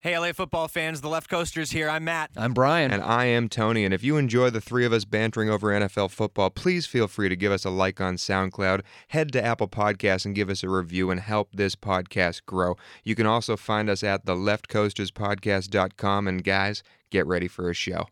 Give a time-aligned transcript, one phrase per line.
[0.00, 1.88] Hey, LA football fans, the Left Coasters here.
[1.88, 2.30] I'm Matt.
[2.36, 2.92] I'm Brian.
[2.92, 3.84] And I am Tony.
[3.84, 7.28] And if you enjoy the three of us bantering over NFL football, please feel free
[7.28, 10.68] to give us a like on SoundCloud, head to Apple Podcasts and give us a
[10.68, 12.76] review and help this podcast grow.
[13.02, 16.28] You can also find us at theleftcoasterspodcast.com.
[16.28, 18.06] And guys, get ready for a show.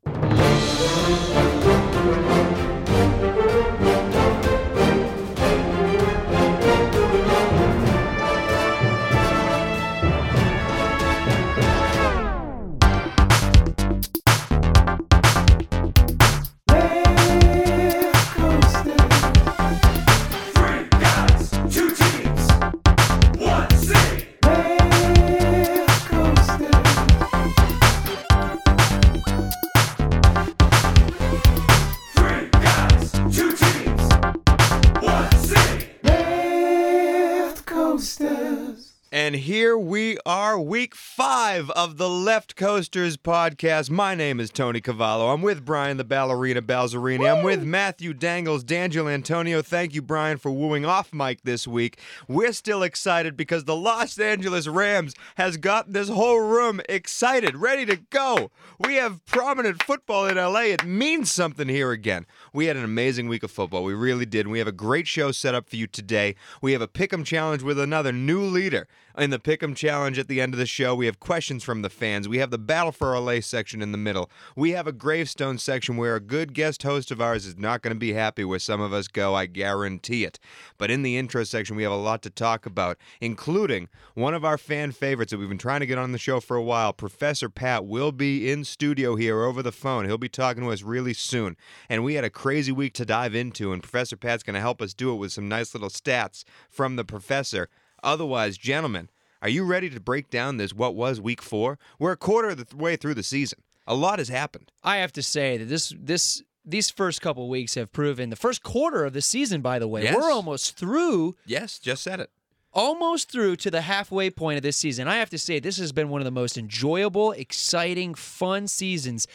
[39.57, 43.89] Here we are, week five of the Left Coasters podcast.
[43.89, 45.33] My name is Tony Cavallo.
[45.33, 47.27] I'm with Brian the Ballerina Balzerini.
[47.27, 49.63] I'm with Matthew Dangles, D'Angelo Antonio.
[49.63, 51.99] Thank you, Brian, for wooing off Mike this week.
[52.29, 57.87] We're still excited because the Los Angeles Rams has got this whole room excited, ready
[57.87, 58.51] to go.
[58.79, 60.65] We have prominent football in LA.
[60.65, 62.27] It means something here again.
[62.53, 63.85] We had an amazing week of football.
[63.85, 64.41] We really did.
[64.41, 66.35] And we have a great show set up for you today.
[66.61, 68.87] We have a pick'em challenge with another new leader
[69.19, 70.95] in the Pick'em Challenge at the end of the show.
[70.95, 72.29] We have questions from the fans.
[72.29, 74.31] We have the Battle for LA section in the middle.
[74.55, 77.95] We have a gravestone section where a good guest host of ours is not going
[77.95, 80.39] to be happy where some of us go, I guarantee it.
[80.79, 84.45] But in the intro section, we have a lot to talk about, including one of
[84.45, 86.93] our fan favorites that we've been trying to get on the show for a while.
[86.93, 90.05] Professor Pat will be in studio here over the phone.
[90.05, 91.57] He'll be talking to us really soon.
[91.89, 94.83] And we had a crazy week to dive into, and Professor Pat's going to help
[94.83, 97.69] us do it with some nice little stats from the professor.
[98.07, 99.11] Otherwise, gentlemen,
[99.43, 101.79] are you ready to break down this what was week four?
[101.99, 103.59] We're a quarter of the th- way through the season.
[103.87, 104.71] A lot has happened.
[104.85, 108.63] I have to say that this this these first couple weeks have proven the first
[108.63, 109.61] quarter of the season.
[109.61, 110.17] By the way, Yes.
[110.17, 112.31] we're almost through, Yes, just said it.
[112.77, 115.09] Almost through to the halfway point of this season.
[115.09, 119.27] I have to say this has been one of the most enjoyable, exciting, fun seasons.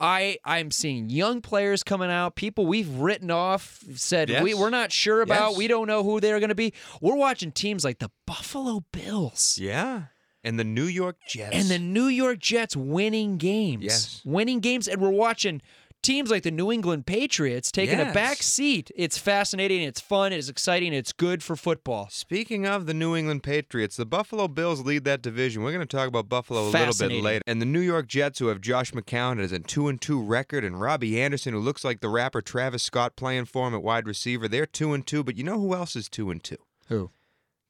[0.00, 4.92] I I'm seeing young players coming out, people we've written off, said we, we're not
[4.92, 5.58] sure about, Yes.
[5.58, 6.74] we don't know who they're going to be.
[7.00, 9.56] We're watching teams like the Buffalo Bills.
[9.60, 10.02] Yeah.
[10.44, 11.54] And the New York Jets.
[11.54, 13.84] and the New York Jets winning games.
[13.84, 14.22] Yes.
[14.24, 14.86] Winning games.
[14.88, 15.62] And we're watching
[16.02, 18.90] teams like the New England Patriots taking a back seat.
[18.94, 19.82] It's fascinating.
[19.82, 20.32] It's fun.
[20.32, 20.92] It's exciting.
[20.92, 22.08] It's good for football.
[22.10, 25.62] Speaking of the New England Patriots, the Buffalo Bills lead that division.
[25.62, 27.42] We're going to talk about Buffalo a little bit later.
[27.46, 30.64] And the New York Jets, who have Josh McCown as a two and two record,
[30.64, 34.06] and Robbie Anderson, who looks like the rapper Travis Scott playing for him at wide
[34.06, 34.48] receiver.
[34.48, 35.22] They're two and two.
[35.24, 36.58] But you know who else is two and two?
[36.88, 37.10] Who?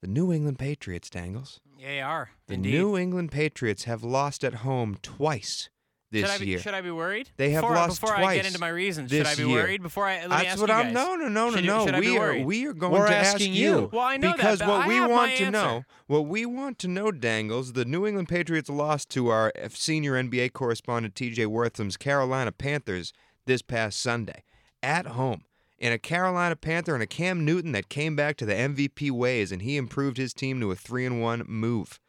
[0.01, 1.59] The New England Patriots, Dangles.
[1.77, 2.29] Yeah, they are.
[2.47, 2.73] The Indeed.
[2.73, 5.69] New England Patriots have lost at home twice
[6.11, 6.59] this should I be, year.
[6.59, 7.29] Should I be worried?
[7.37, 9.63] They have before, lost before I twice get into my reasons, should I be year.
[9.63, 9.81] worried?
[9.83, 10.93] Before I let That's ask what you I'm.
[10.93, 11.85] No, no, no, no, Should- no.
[11.85, 12.37] should we are.
[12.39, 13.89] We are going We're to ask asking you.
[13.93, 15.51] Well, I know that, because but what I we want to answer.
[15.51, 20.13] know, what we want to know, Dangles, the New England Patriots lost to our senior
[20.13, 21.45] NBA correspondent T.J.
[21.45, 23.13] Wortham's Carolina Panthers
[23.45, 24.43] this past Sunday
[24.81, 25.43] at home.
[25.77, 29.51] In a Carolina Panther and a Cam Newton that came back to the MVP ways,
[29.51, 31.99] and he improved his team to a three and one move.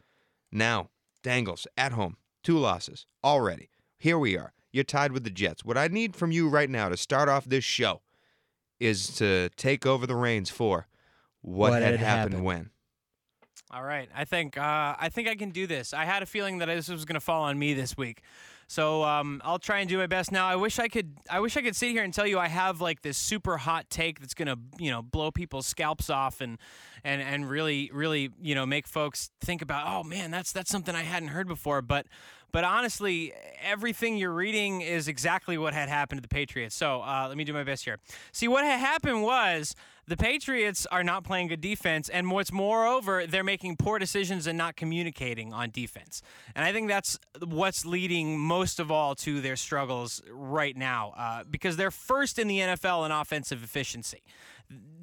[0.51, 0.89] Now,
[1.23, 3.69] Dangles at home, two losses already.
[4.01, 4.51] Here we are.
[4.71, 5.63] You're tied with the Jets.
[5.63, 8.01] What I need from you right now to start off this show
[8.79, 10.87] is to take over the reins for
[11.41, 12.45] what, What had had happened, happened.
[12.45, 12.69] when.
[13.69, 15.93] All right, I think uh, I think I can do this.
[15.93, 18.21] I had a feeling that this was going to fall on me this week,
[18.67, 20.29] so um, I'll try and do my best.
[20.29, 21.15] Now, I wish I could.
[21.29, 23.89] I wish I could sit here and tell you I have like this super hot
[23.89, 26.57] take that's going to you know blow people's scalps off and
[27.05, 30.93] and and really really you know make folks think about oh man that's that's something
[30.95, 31.81] I hadn't heard before.
[31.81, 32.07] But
[32.51, 36.75] but honestly, everything you're reading is exactly what had happened to the Patriots.
[36.75, 37.97] So uh, let me do my best here.
[38.31, 39.75] See, what had happened was
[40.07, 44.57] the Patriots are not playing good defense, and what's moreover, they're making poor decisions and
[44.57, 46.21] not communicating on defense.
[46.55, 51.43] And I think that's what's leading most of all to their struggles right now, uh,
[51.49, 54.23] because they're first in the NFL in offensive efficiency.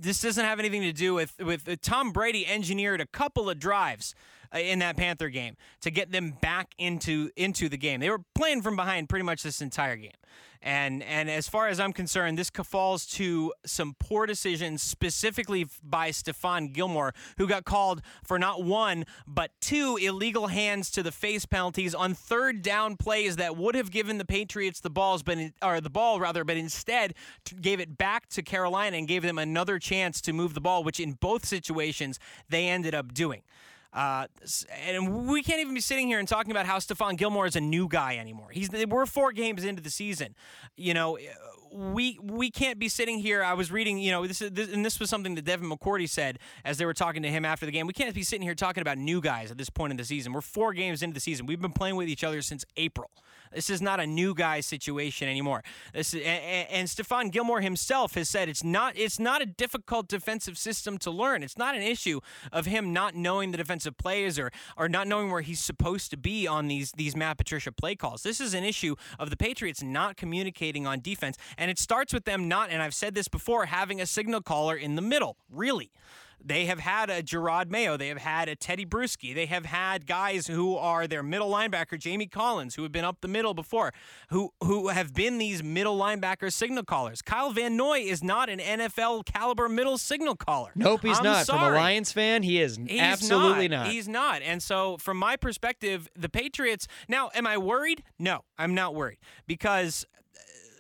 [0.01, 3.59] This doesn't have anything to do with with uh, Tom Brady engineered a couple of
[3.59, 4.15] drives
[4.55, 8.01] uh, in that Panther game to get them back into into the game.
[8.01, 10.13] They were playing from behind pretty much this entire game.
[10.61, 16.11] And and as far as I'm concerned, this falls to some poor decisions, specifically by
[16.11, 21.47] Stephon Gilmore, who got called for not one but two illegal hands to the face
[21.47, 25.81] penalties on third down plays that would have given the Patriots the balls, but or
[25.81, 27.15] the ball rather, but instead
[27.61, 31.01] gave it back to Carolina and gave them another chance to move the ball, which
[31.01, 33.43] in both situations they ended up doing.
[33.93, 34.27] Uh,
[34.87, 37.61] and we can't even be sitting here and talking about how Stephon Gilmore is a
[37.61, 38.49] new guy anymore.
[38.51, 40.35] He's we're four games into the season.
[40.77, 41.19] You know,
[41.73, 43.43] we we can't be sitting here.
[43.43, 46.39] I was reading, you know, this this, and this was something that Devin McCourty said
[46.65, 47.87] as they were talking to him after the game.
[47.87, 50.33] We can't be sitting here talking about new guys at this point in the season.
[50.33, 51.47] We're four games into the season.
[51.47, 53.11] We've been playing with each other since April.
[53.55, 55.63] This is not a new guy situation anymore.
[55.93, 60.09] This is, and, and Stephon Gilmore himself has said it's not it's not a difficult
[60.09, 61.43] defensive system to learn.
[61.43, 62.21] It's not an issue
[62.53, 66.17] of him not knowing the defensive plays or or not knowing where he's supposed to
[66.17, 68.23] be on these these Matt Patricia play calls.
[68.23, 72.25] This is an issue of the Patriots not communicating on defense, and it starts with
[72.25, 72.71] them not.
[72.71, 75.37] And I've said this before, having a signal caller in the middle.
[75.51, 75.91] Really.
[76.45, 77.97] They have had a Jerod Mayo.
[77.97, 79.35] They have had a Tedy Bruschi.
[79.35, 83.21] They have had guys who are their middle linebacker, Jamie Collins, who have been up
[83.21, 83.93] the middle before,
[84.31, 87.23] who who have been these middle linebacker signal callers.
[87.23, 90.71] Kyle Van Noy is not an NFL caliber middle signal caller.
[90.75, 91.47] Nope, he's I'm not.
[91.47, 91.71] From a.
[91.71, 93.89] Lions fan, he is He's absolutely not.
[93.89, 94.43] He's not.
[94.43, 96.87] And so, from my perspective, the Patriots.
[97.09, 98.03] Now, am I worried?
[98.19, 100.05] No, I'm not worried because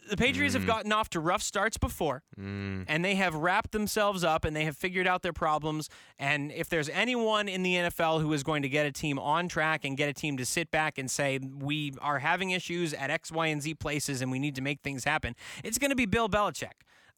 [0.09, 4.45] the Patriots have gotten off to rough starts before, and they have wrapped themselves up
[4.45, 5.89] and they have figured out their problems.
[6.19, 9.49] And if there's anyone in the NFL who is going to get a team on
[9.49, 13.11] track and get a team to sit back and say, we are having issues at
[13.11, 15.35] X, Y, and Z places and we need to make things happen,
[15.65, 16.73] it's going to be Bill Belichick.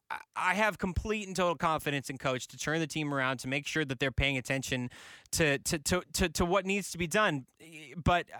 [0.09, 3.47] I- I have complete and total confidence in coach to turn the team around to
[3.47, 4.89] make sure that they're paying attention
[5.31, 7.45] to to to to, to what needs to be done.
[7.95, 8.37] But uh,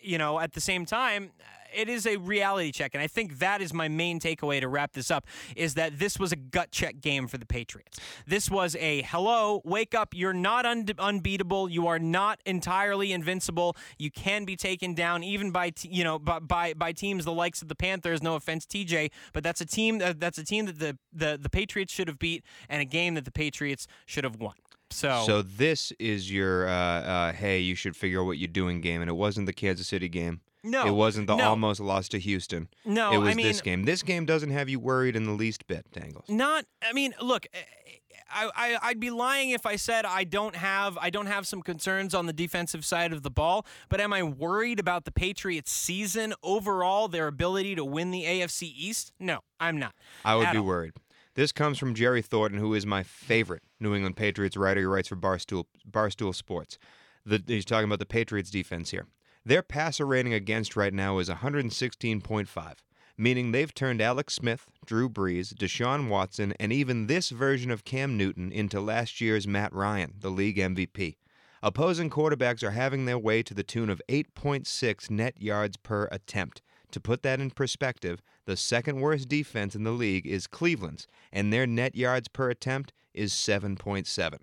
[0.00, 1.30] you know, at the same time,
[1.74, 4.92] it is a reality check, and I think that is my main takeaway to wrap
[4.92, 5.26] this up:
[5.56, 7.98] is that this was a gut check game for the Patriots.
[8.26, 10.14] This was a hello, wake up!
[10.14, 11.68] You're not un- unbeatable.
[11.68, 13.76] You are not entirely invincible.
[13.98, 17.62] You can be taken down even by you know by, by by teams the likes
[17.62, 18.22] of the Panthers.
[18.22, 21.50] No offense, TJ, but that's a team that, that's a team that the, the the
[21.50, 24.54] Patriots should have beat, and a game that the Patriots should have won.
[24.90, 28.80] So, So this is your uh, uh, hey, you should figure out what you're doing
[28.80, 30.40] game, and it wasn't the Kansas City game.
[30.64, 32.68] No, it wasn't the no, almost lost to Houston.
[32.84, 33.84] No, it was I mean, this game.
[33.84, 36.24] This game doesn't have you worried in the least bit, Dangles.
[36.28, 36.64] Not.
[36.82, 37.46] I mean, look.
[37.52, 37.90] Eh, eh,
[38.30, 41.62] I, I I'd be lying if I said I don't have I don't have some
[41.62, 43.66] concerns on the defensive side of the ball.
[43.90, 48.72] But am I worried about the Patriots' season overall, their ability to win the AFC
[48.74, 49.12] East?
[49.20, 49.94] No, I'm not.
[50.24, 50.64] I would be all.
[50.64, 50.94] worried.
[51.34, 54.80] This comes from Jerry Thornton, who is my favorite New England Patriots writer.
[54.80, 56.78] He writes for Barstool Barstool Sports.
[57.26, 59.06] The, he's talking about the Patriots defense here.
[59.46, 62.74] Their passer rating against right now is 116.5,
[63.18, 68.16] meaning they've turned Alex Smith, Drew Brees, Deshaun Watson, and even this version of Cam
[68.16, 71.16] Newton into last year's Matt Ryan, the league MVP.
[71.62, 76.62] Opposing quarterbacks are having their way to the tune of 8.6 net yards per attempt.
[76.92, 81.52] To put that in perspective, the second worst defense in the league is Cleveland's, and
[81.52, 84.38] their net yards per attempt is 7.7.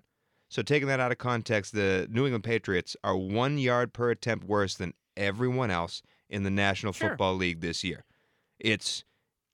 [0.52, 4.46] So, taking that out of context, the New England Patriots are one yard per attempt
[4.46, 7.10] worse than everyone else in the National Sure.
[7.10, 8.04] Football League this year.
[8.60, 9.06] It's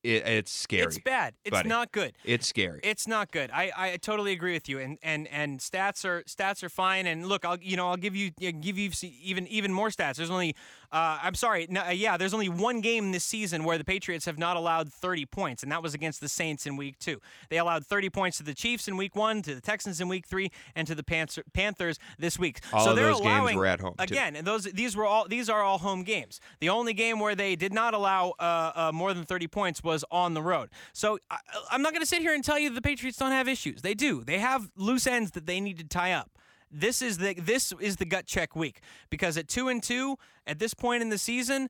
[0.04, 0.84] it, it's scary.
[0.84, 1.34] It's bad.
[1.44, 1.70] It's buddy.
[1.70, 2.14] not good.
[2.24, 2.80] It's scary.
[2.84, 3.52] It's not good.
[3.52, 4.80] I, I totally agree with you.
[4.80, 7.08] And and and stats are stats are fine.
[7.08, 8.92] And look, I'll you know I'll give you give you
[9.22, 10.16] even even more stats.
[10.16, 10.56] There's only
[10.92, 14.26] uh, I'm sorry, no, uh, yeah, there's only one game this season where the Patriots
[14.26, 17.20] have not allowed 30 points, and that was against the Saints in Week Two.
[17.50, 20.26] They allowed 30 points to the Chiefs in Week One, to the Texans in Week
[20.26, 22.62] Three, and to the Panther- Panthers this week.
[22.72, 24.04] All so they're those games allowing were at home, too.
[24.04, 26.40] again, and those these were all these are all home games.
[26.62, 29.97] The only game where they did not allow uh, uh, more than 30 points was
[30.12, 30.70] on the road.
[30.94, 31.38] So I,
[31.72, 33.82] I'm not going to sit here and tell you the Patriots don't have issues.
[33.82, 34.24] They do.
[34.24, 36.32] They have loose ends that they need to tie up.
[36.70, 40.60] This is the this is the gut check week because at two and two at
[40.60, 41.70] this point in the season,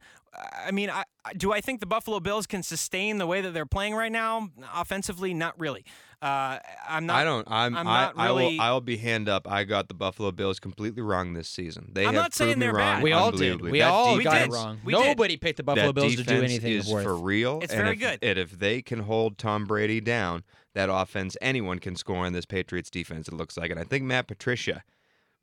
[0.66, 3.54] I mean, I, I- do I think the Buffalo Bills can sustain the way that
[3.54, 5.34] they're playing right now offensively?
[5.34, 5.84] Not really.
[6.22, 6.58] Uh,
[6.90, 7.16] I'm not.
[7.18, 7.48] I don't.
[7.50, 7.76] I'm.
[7.76, 8.62] I'm I, not I really- will.
[8.62, 9.48] I'll be hand up.
[9.50, 11.92] I got the Buffalo Bills completely wrong this season.
[11.94, 12.96] They I'm have not saying proved me they're wrong.
[12.96, 13.04] bad.
[13.04, 13.62] we all did.
[13.62, 14.50] We That all We got did.
[14.50, 14.80] it wrong.
[14.84, 15.00] We did.
[15.06, 17.04] Nobody picked the Buffalo that Bills to do defense anything is of worth.
[17.04, 17.60] for real.
[17.62, 18.20] It's and very if, good.
[18.24, 20.44] And if they can hold Tom Brady down,
[20.74, 23.28] that offense, anyone can score on this Patriots defense.
[23.28, 24.84] It looks like, and I think Matt Patricia.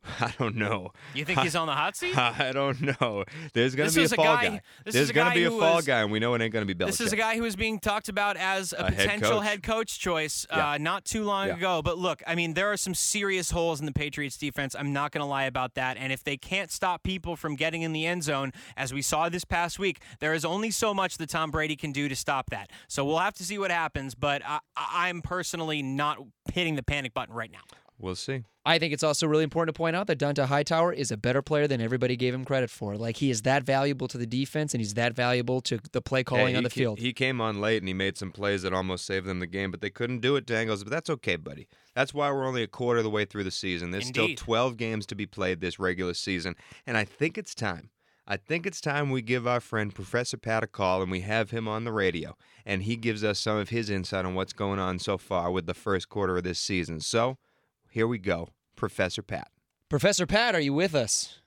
[0.21, 0.91] I don't know.
[1.15, 2.17] You think he's on the hot seat?
[2.17, 3.25] I don't know.
[3.53, 4.61] There's gonna be a fall guy- guy.
[4.85, 6.53] this There's is a gonna be a fall was- guy, and we know it ain't
[6.53, 6.87] gonna be Belichick.
[6.87, 9.45] This is a guy who was being talked about as a, A head potential coach.
[9.47, 10.77] head coach choice uh, Yeah.
[10.79, 11.57] not too long Yeah.
[11.57, 11.83] ago.
[11.83, 14.75] But look, I mean, there are some serious holes in the Patriots defense.
[14.79, 15.97] I'm not going to lie about that.
[15.97, 19.29] And if they can't stop people from getting in the end zone, as we saw
[19.29, 22.51] this past week, there is only so much that Tom Brady can do to stop
[22.51, 22.71] that.
[22.89, 24.15] So we'll have to see what happens.
[24.15, 26.19] But I, I- I'm personally not
[26.53, 27.61] hitting the panic button right now.
[28.05, 28.45] We'll see.
[28.67, 31.41] I think it's also really important to point out that Dont'a Hightower is a better
[31.41, 32.97] player than everybody gave him credit for.
[32.97, 36.23] Like he is that valuable to the defense and he's that valuable to the play
[36.23, 36.99] calling Yeah, on the ca- field.
[36.99, 39.71] He came on late and he made some plays that almost saved them the game,
[39.71, 40.85] but they couldn't do it, Dangles.
[40.85, 41.67] But that's okay, buddy.
[41.95, 43.91] That's why we're only a quarter of the way through the season.
[43.91, 44.39] There's Indeed.
[44.39, 46.57] still 12 games to be played this regular season,
[46.87, 47.89] and I think it's time.
[48.27, 51.51] I think it's time we give our friend Professor Pat a call and we have
[51.53, 54.79] him on the radio, and he gives us some of his insight on what's going
[54.79, 57.01] on so far with the first quarter of this season.
[57.01, 57.37] So,
[57.95, 59.53] here we go, Professor Pat.
[59.89, 61.39] Professor Pat, are you with us?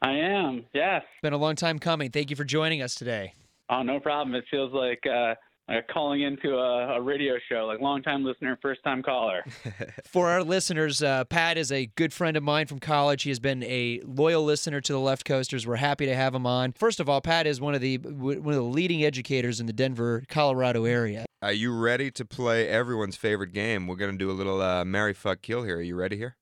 [0.00, 0.64] I am.
[0.72, 1.02] Yes.
[1.20, 2.12] Been a long time coming.
[2.12, 3.34] Thank you for joining us today.
[3.68, 4.36] Oh, no problem.
[4.36, 5.34] It feels like uh,
[5.68, 9.44] uh, calling into a, a radio show, like long time listener, first time caller.
[10.06, 13.24] For our listeners, uh, Pat is a good friend of mine from college.
[13.24, 15.66] He has been a loyal listener to the Left Coasters.
[15.66, 16.72] We're happy to have him on.
[16.72, 19.72] First of all, Pat is one of the one of the leading educators in the
[19.72, 21.26] Denver, Colorado area.
[21.42, 23.86] Are you ready to play everyone's favorite game?
[23.86, 25.76] We're going to do a little uh, Mary Fuck Kill here.
[25.78, 26.36] Are you ready here?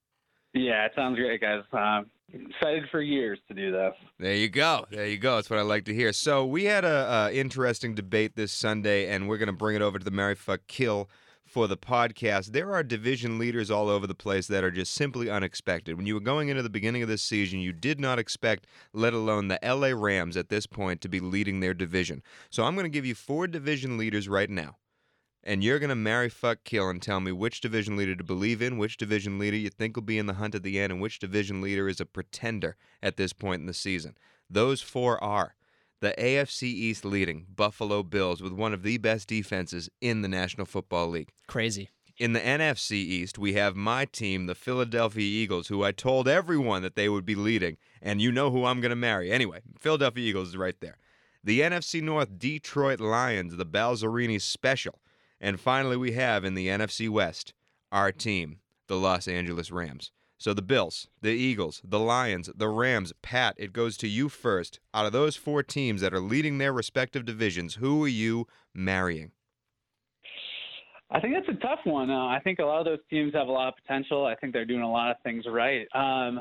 [0.55, 1.63] yeah, it sounds great, guys.
[1.73, 3.93] Um, excited for years to do this.
[4.19, 4.87] There you go.
[4.91, 5.37] There you go.
[5.37, 6.13] That's what I like to hear.
[6.13, 9.83] So we had a, a interesting debate this Sunday, and we're going to bring it
[9.83, 11.09] over to the Mary Fuck Kill
[11.45, 12.53] for the podcast.
[12.53, 15.97] There are division leaders all over the place that are just simply unexpected.
[15.97, 19.15] When you were going into the beginning of this season, you did not expect, let
[19.15, 22.23] alone the LA Rams at this point, to be leading their division.
[22.51, 24.77] So I'm going to give you four division leaders right now.
[25.49, 28.61] And you're going to marry, fuck, kill, and tell me which division leader to believe
[28.61, 31.01] in, which division leader you think will be in the hunt at the end, and
[31.01, 34.19] which division leader is a pretender at this point in the season.
[34.51, 35.55] Those four are
[36.01, 40.67] the AFC East leading Buffalo Bills with one of the best defenses in the National
[40.67, 41.31] Football League.
[41.47, 41.91] Crazy.
[42.19, 46.83] In the NFC East, we have my team, the Philadelphia Eagles, who I told everyone
[46.83, 49.31] that they would be leading, and you know who I'm going to marry.
[49.31, 50.99] Anyway, Philadelphia Eagles is right there.
[51.45, 54.99] The NFC North, Detroit Lions, the Balzerini Special.
[55.41, 57.53] And finally, we have in the NFC West,
[57.93, 60.11] our team, the Los Angeles Rams.
[60.39, 63.13] So the Bills, the Eagles, the Lions, the Rams.
[63.23, 64.81] Pat, it goes to you first.
[64.93, 69.33] Out of those four teams that are leading their respective divisions, who are you marrying?
[71.11, 72.11] I think that's a tough one.
[72.11, 74.27] Uh, I think a lot of those teams have a lot of potential.
[74.27, 75.87] I think they're doing a lot of things right.
[75.95, 76.41] Um,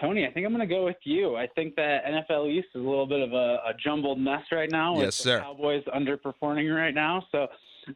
[0.00, 1.36] Tony, I think I'm going to go with you.
[1.36, 4.70] I think that NFL East is a little bit of a, a jumbled mess right
[4.70, 4.94] now.
[4.94, 5.40] with Yes, the sir.
[5.40, 7.22] Cowboys underperforming right now.
[7.30, 7.46] So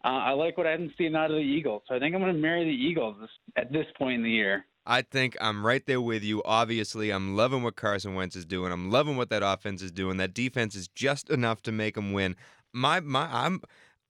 [0.05, 1.83] uh, I like what I'm seeing out of the Eagles.
[1.89, 4.31] So I think I'm going to marry the Eagles this, at this point in the
[4.31, 4.65] year.
[4.87, 6.43] I think I'm right there with you.
[6.45, 8.73] Obviously, I'm loving what Carson Wentz is doing.
[8.73, 10.17] I'm loving what that offense is doing.
[10.17, 12.37] That defense is just enough to make them win.
[12.73, 13.61] My my I'm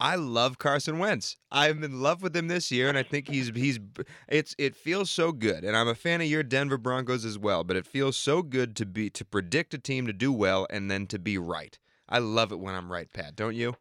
[0.01, 1.37] I love Carson Wentz.
[1.51, 3.81] I'm in love with him this year, and I think he's he's
[4.29, 5.65] it's it feels so good.
[5.65, 7.65] And I'm a fan of your Denver Broncos as well.
[7.65, 10.89] But it feels so good to be to predict a team to do well and
[10.89, 11.77] then to be right.
[12.09, 13.35] I love it when I'm right, Pat.
[13.35, 13.75] Don't you?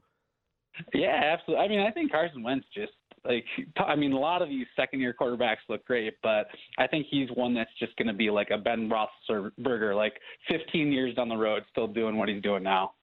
[0.93, 1.65] Yeah, absolutely.
[1.65, 2.93] I mean, I think Carson Wentz just
[3.25, 3.46] like
[3.77, 7.53] I mean, a lot of these second-year quarterbacks look great, but I think he's one
[7.53, 10.13] that's just going to be like a Ben Roethlisberger, like
[10.50, 12.93] 15 years down the road, still doing what he's doing now.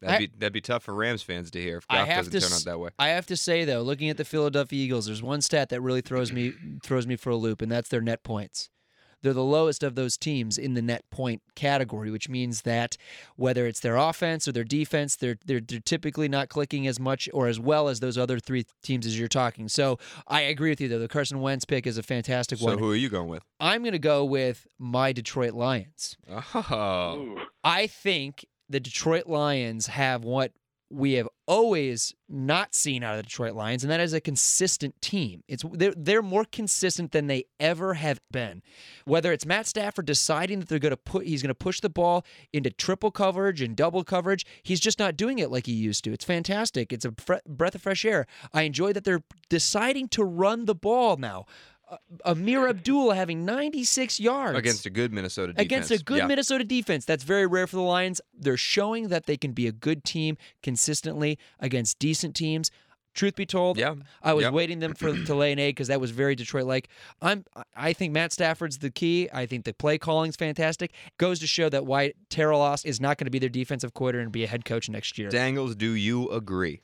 [0.00, 2.24] That'd I- be that'd be tough for Rams fans to hear if I Goff have
[2.24, 2.90] doesn't to turn out that way.
[2.98, 6.00] I have to say though, looking at the Philadelphia Eagles, there's one stat that really
[6.00, 8.68] throws me throws me for a loop, and that's their net points.
[9.22, 12.96] They're the lowest of those teams in the net point category, which means that
[13.36, 17.28] whether it's their offense or their defense, they're they're, they're typically not clicking as much
[17.32, 19.68] or as well as those other three teams as you're talking.
[19.68, 20.98] So I agree with you though.
[20.98, 22.74] The Carson Wentz pick is a fantastic So one.
[22.74, 23.42] So who are you going with?
[23.60, 26.16] I'm going to go with my Detroit Lions.
[26.54, 30.52] Oh, I think the Detroit Lions have what
[30.92, 35.00] we have always not seen out of the Detroit Lions, and that is a consistent
[35.00, 35.42] team.
[35.48, 38.62] It's they're they're more consistent than they ever have been.
[39.04, 41.88] Whether it's Matt Stafford deciding that they're going to put he's going to push the
[41.88, 46.04] ball into triple coverage and double coverage, he's just not doing it like he used
[46.04, 46.12] to.
[46.12, 46.92] It's fantastic.
[46.92, 48.26] It's a fre- breath of fresh air.
[48.52, 51.46] I enjoy that they're deciding to run the ball now.
[51.92, 55.64] Uh, Amir Abdul having 96 yards against a good Minnesota defense.
[55.66, 56.26] against a good Yeah.
[56.26, 57.04] Minnesota defense.
[57.04, 58.20] That's very rare for the Lions.
[58.32, 62.70] They're showing that they can be a good team consistently against decent teams.
[63.14, 63.96] Truth be told, Yeah.
[64.22, 66.88] I was waiting them for to lay an egg because that was very Detroit like.
[67.20, 67.44] I'm
[67.76, 69.28] I think Matt Stafford's the key.
[69.34, 70.92] I think the play calling's fantastic.
[71.18, 74.32] Goes to show that White Terrellos is not going to be their defensive coordinator and
[74.32, 75.28] be a head coach next year.
[75.28, 76.80] Dangles, do you agree?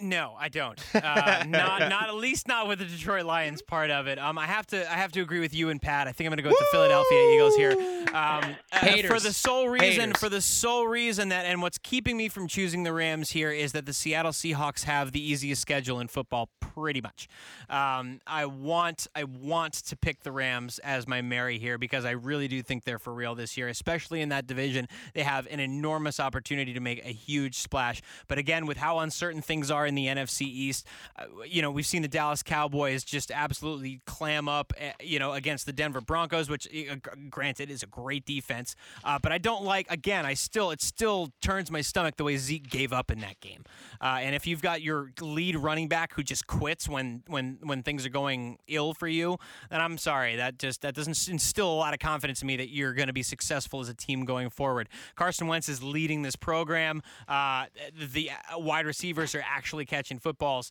[0.00, 0.80] No, I don't.
[1.04, 4.18] Uh, not, not at least not with the Detroit Lions part of it.
[4.18, 6.08] Um, I have to, I have to agree with you and Pat.
[6.08, 7.72] I think I'm going to go with the Philadelphia Eagles here.
[8.14, 10.16] Um, uh, for the sole reason, Haters.
[10.18, 13.72] for the sole reason that, and what's keeping me from choosing the Rams here is
[13.72, 17.28] that the Seattle Seahawks have the easiest schedule in football, pretty much.
[17.68, 22.12] Um, I want, I want to pick the Rams as my Mary here because I
[22.12, 24.88] really do think they're for real this year, especially in that division.
[25.12, 28.00] They have an enormous opportunity to make a huge splash.
[28.28, 30.86] But again, with how uncertain things are are in the NFC East.
[31.16, 35.32] Uh, you know, we've seen the Dallas Cowboys just absolutely clam up, uh, you know,
[35.32, 36.96] against the Denver Broncos, which, uh,
[37.30, 38.74] granted, is a great defense.
[39.04, 39.90] Uh, but I don't like.
[39.90, 43.40] Again, I still it still turns my stomach the way Zeke gave up in that
[43.40, 43.64] game.
[44.00, 47.82] Uh, and if you've got your lead running back who just quits when when when
[47.82, 49.36] things are going ill for you,
[49.70, 50.36] then I'm sorry.
[50.36, 53.12] That just that doesn't instill a lot of confidence in me that you're going to
[53.12, 54.88] be successful as a team going forward.
[55.16, 57.02] Carson Wentz is leading this program.
[57.28, 60.70] The wide receivers are actually catching footballs.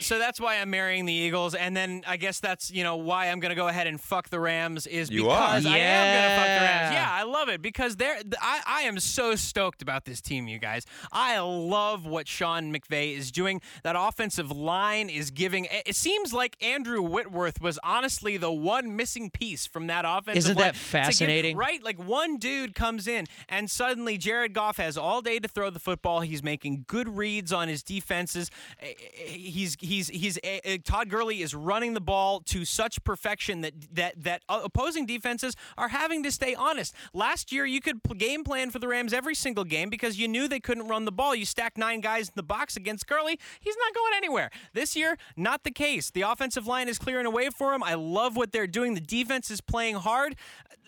[0.00, 3.28] So that's why I'm marrying the Eagles, and then I guess that's you know why
[3.30, 5.48] I'm gonna go ahead and fuck the Rams is You are.
[5.48, 6.92] because I am gonna fuck the Rams.
[6.92, 6.98] Yeah.
[6.98, 10.58] Yeah, I love it because they're I, I am so stoked about this team, you
[10.58, 10.84] guys.
[11.12, 13.60] I love what Sean McVay is doing.
[13.82, 15.66] That offensive line is giving.
[15.66, 20.38] It it seems like Andrew Whitworth was honestly the one missing piece from that offensive
[20.38, 21.56] Isn't line that to give- fascinating?
[21.56, 21.82] right?
[21.82, 25.78] Like one dude comes in, and suddenly Jared Goff has all day to throw the
[25.80, 26.20] football.
[26.20, 28.50] He's making good reads on his defenses.
[28.80, 33.62] Eh, eh, He's he's he's eh, Todd Gurley is running the ball to such perfection
[33.62, 36.94] that that that uh, opposing defenses are having to stay honest.
[37.12, 40.46] Last year, you could game plan for the Rams every single game because you knew
[40.46, 41.34] they couldn't run the ball.
[41.34, 43.38] You stacked nine guys in the box against Gurley.
[43.60, 44.50] He's not going anywhere.
[44.74, 46.10] This year, not the case.
[46.10, 47.82] The offensive line is clearing away for him.
[47.82, 48.94] I love what they're doing.
[48.94, 50.36] The defense is playing hard.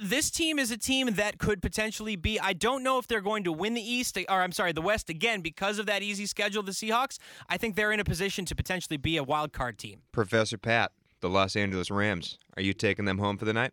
[0.03, 2.41] This team is a team that could potentially be.
[2.41, 5.11] I don't know if they're going to win the East, or I'm sorry, the West
[5.11, 6.63] again because of that easy schedule.
[6.63, 7.19] The Seahawks.
[7.49, 10.03] I think they're in a position to potentially be a wild card team.
[10.13, 12.39] Professor Pat, the Los Angeles Rams.
[12.57, 13.73] Are you taking them home for the night?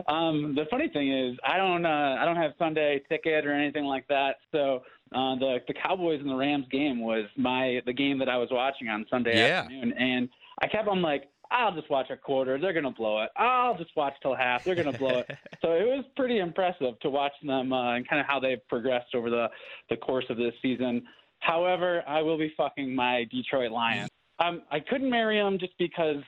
[0.09, 3.85] um, the funny thing is, I don't, uh, I don't have Sunday ticket or anything
[3.85, 4.37] like that.
[4.53, 4.83] So
[5.15, 8.49] uh, the the Cowboys and the Rams game was my the game that I was
[8.51, 9.61] watching on Sunday Yeah.
[9.63, 10.29] afternoon, and
[10.63, 12.59] I kept on like, I'll just watch a quarter.
[12.59, 13.31] They're gonna blow it.
[13.37, 14.65] I'll just watch till half.
[14.65, 15.27] They're gonna blow it.
[15.63, 19.15] so it was pretty impressive to watch them uh, and kind of how they've progressed
[19.15, 19.49] over the
[19.91, 21.03] the course of this season.
[21.41, 24.11] However, I will be fucking my Detroit Lions.
[24.39, 26.23] Um, I couldn't marry him just because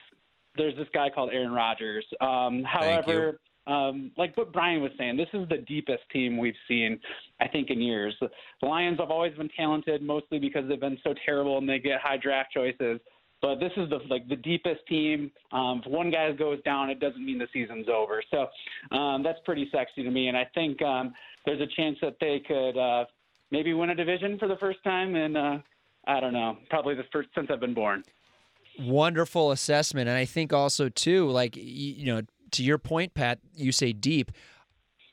[0.56, 2.04] there's this guy called Aaron Rodgers.
[2.20, 6.98] Um, however, um, like what Brian was saying, this is the deepest team we've seen,
[7.40, 8.16] I think, in years.
[8.20, 12.00] The Lions have always been talented, mostly because they've been so terrible and they get
[12.00, 13.00] high draft choices.
[13.42, 15.30] But this is the like the deepest team.
[15.52, 18.22] Um, if one guy goes down, it doesn't mean the season's over.
[18.30, 18.48] So
[18.94, 21.14] um, that's pretty sexy to me, and I think um,
[21.46, 23.06] there's a chance that they could uh,
[23.50, 25.58] maybe win a division for the first time in uh,
[26.06, 28.02] I don't know, probably the first since I've been born.
[28.78, 33.72] wonderful assessment and i think also too like you know to your point pat you
[33.72, 34.30] say deep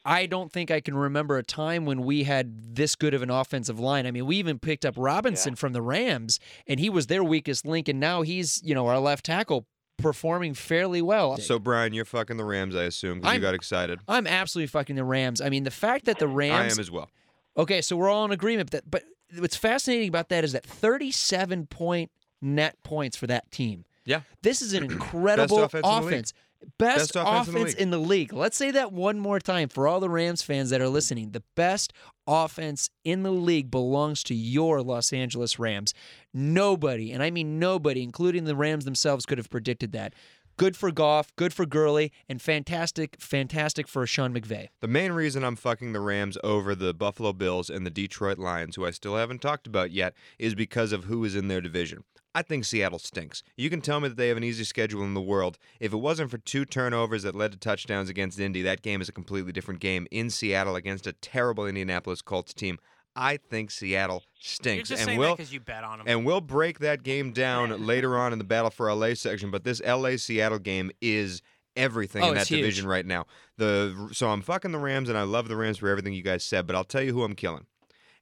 [0.05, 3.29] i don't think i can remember a time when we had this good of an
[3.29, 7.07] offensive line i mean we even picked up robinson from the rams and he was
[7.07, 9.65] their weakest link and now he's you know our left tackle
[9.97, 13.99] performing fairly well So, Brian, you're fucking the Rams, I assume, because you got excited.
[14.07, 16.91] i'm absolutely fucking the rams i mean the fact that the Rams I am as
[16.91, 17.09] well.
[17.57, 19.03] Okay, so we're all in agreement that but
[19.37, 23.85] what's fascinating about that is that 37 point net points for that team.
[24.05, 24.21] Yeah.
[24.41, 26.33] This is an incredible offense in offense.
[26.79, 28.33] Best, Best offense in the in the league.
[28.33, 31.31] Let's say that one more time for all the Rams fans that are listening.
[31.31, 31.93] The best
[32.25, 35.93] offense in the league belongs to your Los Angeles Rams.
[36.33, 40.13] Nobody, and I mean nobody, including the Rams themselves, could have predicted that.
[40.57, 44.69] Good for Goff, good for Gurley, and fantastic, fantastic for Sean McVay.
[44.81, 48.75] The main reason I'm fucking the Rams over the Buffalo Bills and the Detroit Lions,
[48.75, 52.05] who I still haven't talked about yet, is because of who is in their division.
[52.33, 53.43] I think Seattle stinks.
[53.55, 55.59] You can tell me that they have an easy schedule in the world.
[55.79, 59.09] If it wasn't for two turnovers that led to touchdowns against Indy, that game is
[59.09, 62.79] a completely different game in Seattle against a terrible Indianapolis Colts team.
[63.17, 64.91] I think Seattle stinks.
[64.91, 66.07] and will because you bet on them.
[66.07, 69.63] and we'll break that game down later on in the Battle for LA section, but
[69.63, 71.41] this LA Seattle game is
[71.75, 72.61] everything Oh, in that it's huge.
[72.61, 73.25] division right now.
[73.57, 76.43] The so I'm fucking the Rams and I love the Rams for everything you guys
[76.43, 77.65] said, but I'll tell you who I'm killing.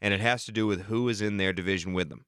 [0.02, 2.26] And it has to do with who is in their division with them.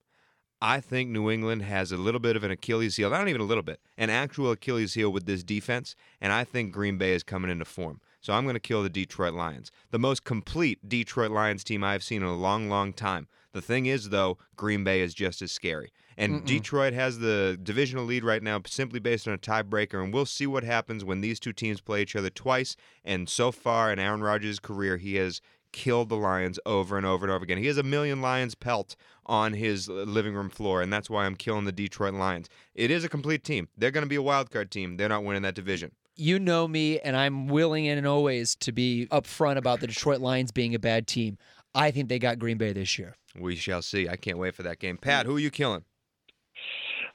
[0.60, 3.45] I think New England has a little bit of an Achilles heel, not even a
[3.45, 7.21] little bit, an actual Achilles heel with this defense, and I think Green Bay is
[7.21, 8.01] coming into form.
[8.21, 9.71] So I'm going to kill the Detroit Lions.
[9.91, 13.27] The most complete Detroit Lions team I've seen in a long, long time.
[13.53, 15.91] The thing is, though, Green Bay is just as scary.
[16.19, 20.25] And Detroit has the divisional lead right now simply based on a tiebreaker, and we'll
[20.25, 22.75] see what happens when these two teams play each other twice.
[23.06, 27.25] And so far in Aaron Rodgers' career, he has killed the Lions over and over
[27.25, 27.60] and over again.
[27.60, 28.95] He has a million Lions pelt
[29.27, 32.49] on his uh, living room floor, and that's why I'm killing the Detroit Lions.
[32.73, 33.67] It is a complete team.
[33.77, 34.97] They're going to be a wild card team.
[34.97, 35.91] They're not winning that division.
[36.17, 40.51] You know me, and I'm willing and always to be upfront about the Detroit Lions
[40.51, 41.38] being a bad team.
[41.75, 43.15] I think they got Green Bay this year.
[43.39, 44.10] We shall see.
[44.10, 44.97] I can't wait for that game.
[44.97, 45.84] Pat, who are you killing?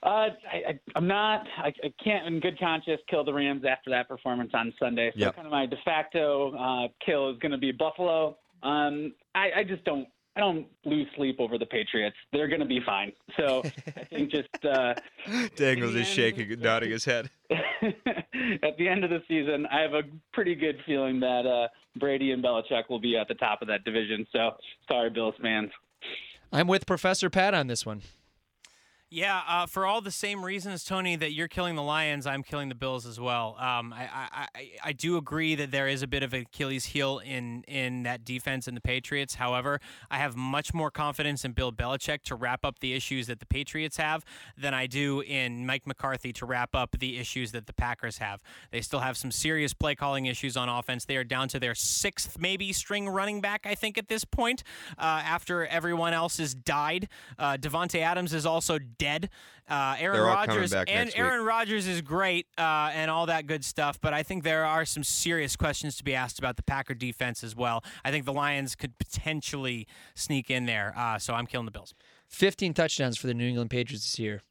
[0.05, 0.31] Uh, I,
[0.69, 1.47] I, I'm not.
[1.59, 5.11] I, I can't, in good conscience, kill the Rams after that performance on Sunday.
[5.15, 5.35] So Yep.
[5.37, 8.37] kind of my de facto uh, kill is going to be Buffalo.
[8.65, 12.17] Um, I, I just don't I don't lose sleep over the Patriots.
[12.33, 13.13] They're going to be fine.
[13.37, 13.63] So
[13.97, 14.95] I think just uh,
[15.57, 17.29] Dangles is end- shaking, nodding his head.
[18.63, 22.33] at the end of the season, I have a pretty good feeling that uh, Brady
[22.33, 24.27] and Belichick will be at the top of that division.
[24.33, 24.51] So
[24.89, 25.71] sorry, Bills fans.
[26.53, 28.03] I'm with Professor Pat on this one.
[29.15, 32.71] Yeah, uh, for all the same reasons, Tony, that you're killing the Lions, I'm killing
[32.71, 33.57] the Bills as well.
[33.59, 34.09] Um, I,
[34.55, 38.25] I, I, do agree that there is a bit of Achilles heel in in that
[38.25, 39.35] defense in the Patriots.
[39.35, 43.39] However, I have much more confidence in Bill Belichick to wrap up the issues that
[43.39, 44.25] the Patriots have
[44.57, 48.43] than I do in Mike McCarthy to wrap up the issues that the Packers have.
[48.71, 51.05] They still have some serious play calling issues on offense.
[51.05, 54.63] They are down to their sixth, maybe string running back, I think, at this point,
[54.97, 57.11] uh, after everyone else has died.
[57.39, 59.31] Uh, Davante Adams is also dead.
[59.69, 61.13] Uh, Aaron They're all coming Rodgers and.
[61.15, 64.85] Aaron Rodgers is great uh, and all that good stuff, but I think there are
[64.85, 67.83] some serious questions to be asked about the Packer defense as well.
[68.05, 71.95] I think the Lions could potentially sneak in there, uh, so I'm killing the Bills.
[72.29, 74.43] 15 touchdowns for the New England Patriots this year.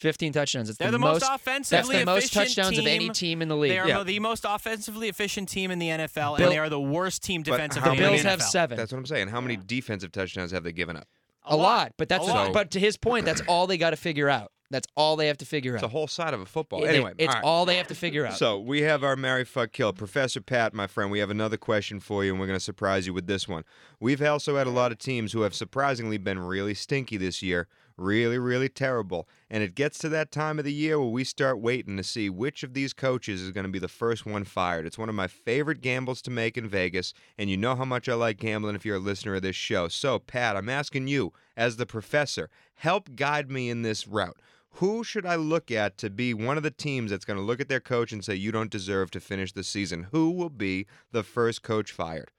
[0.00, 0.68] 15 touchdowns.
[0.68, 2.80] It's They're the, most, offensively That's the most efficient touchdowns team.
[2.80, 3.70] of any team in the league.
[3.70, 4.02] They are Yeah.
[4.02, 7.42] the most offensively efficient team in the NFL, Bill- and they are the worst team
[7.42, 8.30] But defensively how in The the Bills NFL.
[8.30, 8.76] have seven.
[8.76, 9.28] That's what I'm saying.
[9.28, 11.08] How many defensive touchdowns have they given up?
[11.46, 12.52] A lot, but that's A lot.
[12.52, 14.52] but to his point, that's all they got to figure out.
[14.68, 15.76] That's all they have to figure out.
[15.76, 16.80] It's a whole side of a football.
[16.80, 17.44] They- Anyway, it's all right.
[17.44, 18.34] all they have to figure out.
[18.36, 19.92] So we have our Mary Fuck Kill.
[19.92, 23.06] Professor Pat, my friend, we have another question for you, and we're going to surprise
[23.06, 23.62] you with this one.
[24.00, 27.68] We've also had a lot of teams who have surprisingly been really stinky this year.
[27.98, 29.26] Really, really terrible.
[29.48, 32.28] And it gets to that time of the year where we start waiting to see
[32.28, 34.84] which of these coaches is going to be the first one fired.
[34.84, 38.06] It's one of my favorite gambles to make in Vegas, and you know how much
[38.06, 39.88] I like gambling if you're a listener of this show.
[39.88, 44.36] So, Pat, I'm asking you, as the professor, help guide me in this route.
[44.72, 47.60] Who should I look at to be one of the teams that's going to look
[47.60, 50.08] at their coach and say, you don't deserve to finish the season?
[50.10, 52.30] Who will be the first coach fired?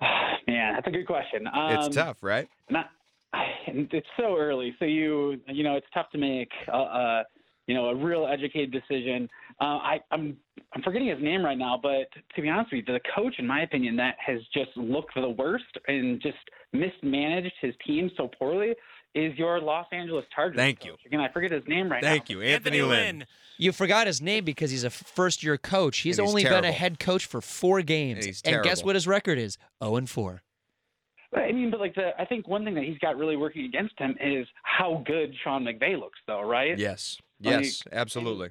[0.00, 1.48] Man, that's a good question.
[1.48, 2.48] Um, it's tough, right?
[2.70, 2.90] Not,
[3.66, 7.24] it's so early, so you you know it's tough to make a, a
[7.66, 9.28] you know a real educated decision.
[9.60, 10.36] Uh, I, I'm
[10.74, 13.46] I'm forgetting his name right now, but to be honest with you, the coach, in
[13.46, 16.36] my opinion, that has just looked the worst and just
[16.72, 18.74] mismanaged his team so poorly
[19.14, 20.56] is your Los Angeles Chargers.
[20.56, 20.88] Thank coach.
[20.88, 20.94] you.
[21.06, 22.10] Again, I forget his name right Thank now.
[22.18, 23.26] Thank you, Anthony, Lynn.
[23.56, 25.98] you forgot his name because he's a first year coach.
[25.98, 28.18] He's, he's only been a head coach for four games.
[28.18, 29.56] And he's guess what his record is?
[29.82, 30.42] 0 and 4.
[31.32, 33.64] But, I mean, but like the I think one thing that he's got really working
[33.64, 36.78] against him is how good Sean McVay looks, though, right?
[36.78, 37.18] Yes.
[37.42, 38.50] Like- Yes, absolutely.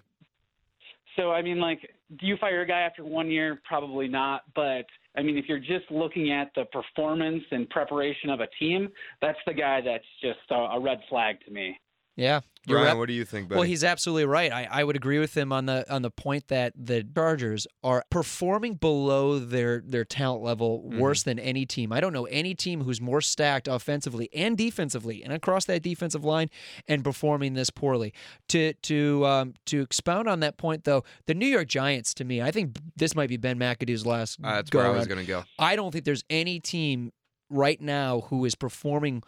[1.16, 1.80] So I mean, like,
[2.20, 3.62] do you fire a guy after one year?
[3.64, 4.42] Probably not.
[4.54, 4.86] But
[5.18, 8.90] I mean, if you're just looking at the performance and preparation of a team,
[9.22, 11.80] that's the guy that's just a, a red flag to me.
[12.16, 12.42] Yeah.
[12.68, 12.98] You're Brian, right.
[12.98, 13.60] what do you think, buddy?
[13.60, 14.52] Well, he's absolutely right.
[14.52, 18.04] I, I would agree with him on the on the point that the Chargers are
[18.10, 20.98] performing below their their talent level Mm-hmm.
[21.00, 21.92] worse than any team.
[21.92, 26.24] I don't know any team who's more stacked offensively and defensively and across that defensive
[26.26, 26.50] line
[26.88, 28.14] and performing this poorly.
[28.50, 32.42] To to um, to expound on that point though, the New York Giants to me,
[32.42, 35.28] I think this might be Ben McAdoo's last Uh, that's where I was going to
[35.28, 35.44] go.
[35.60, 37.12] I don't think there's any team
[37.52, 39.22] right now who is performing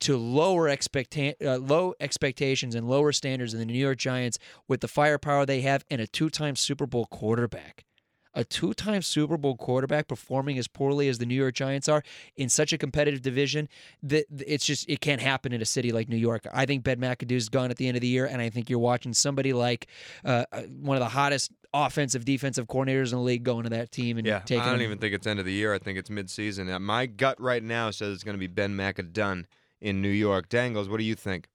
[0.00, 4.80] to lower expecta- uh, low expectations and lower standards than the New York Giants with
[4.80, 7.84] the firepower they have and a two-time Super Bowl quarterback.
[8.32, 12.04] A two-time Super Bowl quarterback performing as poorly as the New York Giants are
[12.36, 13.68] in such a competitive division
[14.04, 16.46] that it's just it can't happen in a city like New York.
[16.54, 18.78] I think Ben McAdoo's gone at the end of the year, and I think you're
[18.78, 19.88] watching somebody like
[20.24, 23.90] uh, uh, one of the hottest offensive defensive coordinators in the league going to that
[23.90, 25.74] team and Yeah, taking I don't them- even think it's end of the year.
[25.74, 26.70] I think it's mid-season.
[26.70, 29.44] Uh, my gut right now says it's going to be Ben McAdoo
[29.80, 30.48] in New York.
[30.48, 31.48] Dangles, what do you think?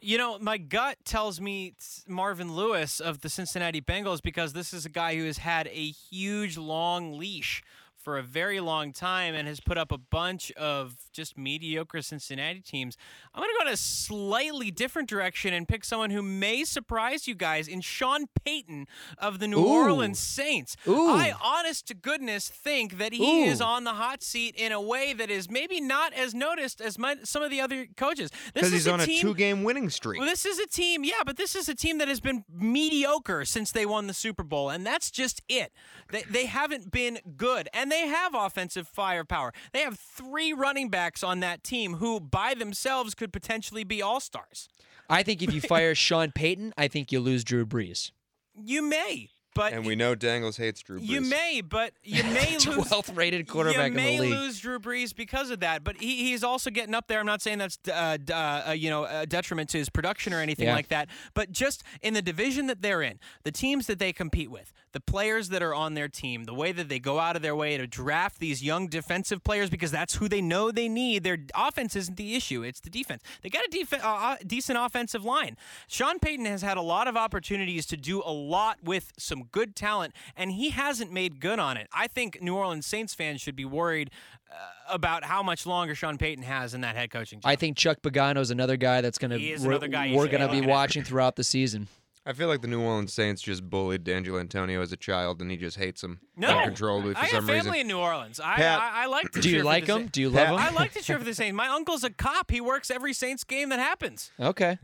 [0.00, 1.74] You know, my gut tells me
[2.08, 5.90] Marvin Lewis of the Cincinnati Bengals because this is a guy who has had a
[5.90, 7.62] huge long leash
[8.02, 12.60] for a very long time and has put up a bunch of just mediocre Cincinnati
[12.60, 12.96] teams.
[13.34, 17.28] I'm going to go in a slightly different direction and pick someone who may surprise
[17.28, 18.86] you guys in Sean Payton
[19.18, 19.68] of the New Ooh.
[19.84, 20.76] Orleans Saints.
[20.88, 21.10] Ooh.
[21.10, 25.12] I honest to goodness think that he is on the hot seat in a way
[25.12, 28.30] that is maybe not as noticed as my, some of the other coaches.
[28.30, 30.18] This Because is he's a on a team, two-game winning streak.
[30.18, 33.44] well, this is a team, yeah, but this is a team that has been mediocre
[33.44, 35.72] since they won the Super Bowl, and that's just it.
[36.10, 39.52] They, they haven't been good, and they have offensive firepower.
[39.72, 44.20] They have three running backs on that team who, by themselves, could potentially be all
[44.20, 44.68] stars.
[45.10, 48.10] I think if you fire Sean Payton, I think you lose Drew Brees.
[48.54, 49.30] You may.
[49.54, 51.08] But And we know Dangles hates Drew Brees.
[51.08, 52.64] you may, but you may lose.
[52.66, 54.30] 12th rated quarterback you may in the league.
[54.30, 57.20] You may lose Drew Brees because of that, but he, he's also getting up there.
[57.20, 58.34] I'm not saying that's uh, uh,
[58.68, 60.74] uh, you know a detriment to his production or anything Yeah.
[60.74, 64.50] like that, but just in the division that they're in, the teams that they compete
[64.50, 67.42] with, the players that are on their team, the way that they go out of
[67.42, 71.24] their way to draft these young defensive players because that's who they know they need.
[71.24, 73.22] Their offense isn't the issue; it's the defense.
[73.42, 75.56] They got a def- uh, uh, decent offensive line.
[75.88, 79.74] Sean Payton has had a lot of opportunities to do a lot with some good
[79.76, 81.88] talent, and he hasn't made good on it.
[81.92, 84.10] I think New Orleans Saints fans should be worried
[84.50, 84.54] uh,
[84.88, 87.48] about how much longer Sean Payton has in that head coaching job.
[87.48, 90.46] I think Chuck Pagano is another guy that's going to another guy we're going to
[90.48, 90.72] be be looking at.
[90.72, 91.88] watching throughout the season.
[92.24, 95.50] I feel like the New Orleans Saints just bullied D'Angelo Antonio as a child, and
[95.50, 97.80] he just hates him no, uncontrollably for I got some family reason.
[97.80, 98.38] in New Orleans.
[98.38, 100.04] I, Pat, I, I like to Do cheer you like him?
[100.04, 101.56] Sa- Do you Pat- love I like to cheer for the Saints.
[101.56, 102.52] My uncle's a cop.
[102.52, 104.30] He works every Saints game that happens.
[104.38, 104.78] Okay.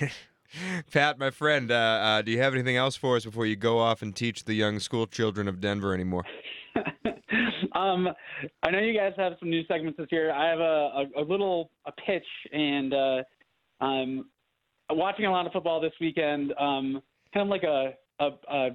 [0.92, 3.78] Pat, my friend, uh, uh, do you have anything else for us before you go
[3.78, 6.24] off and teach the young school children of Denver anymore?
[7.72, 8.08] um,
[8.62, 10.32] I know you guys have some new segments this year.
[10.32, 13.22] I have a, a, a little a pitch, and uh,
[13.80, 14.26] um,
[14.90, 16.52] watching a lot of football this weekend.
[16.58, 18.70] Um, kind of like a, a, a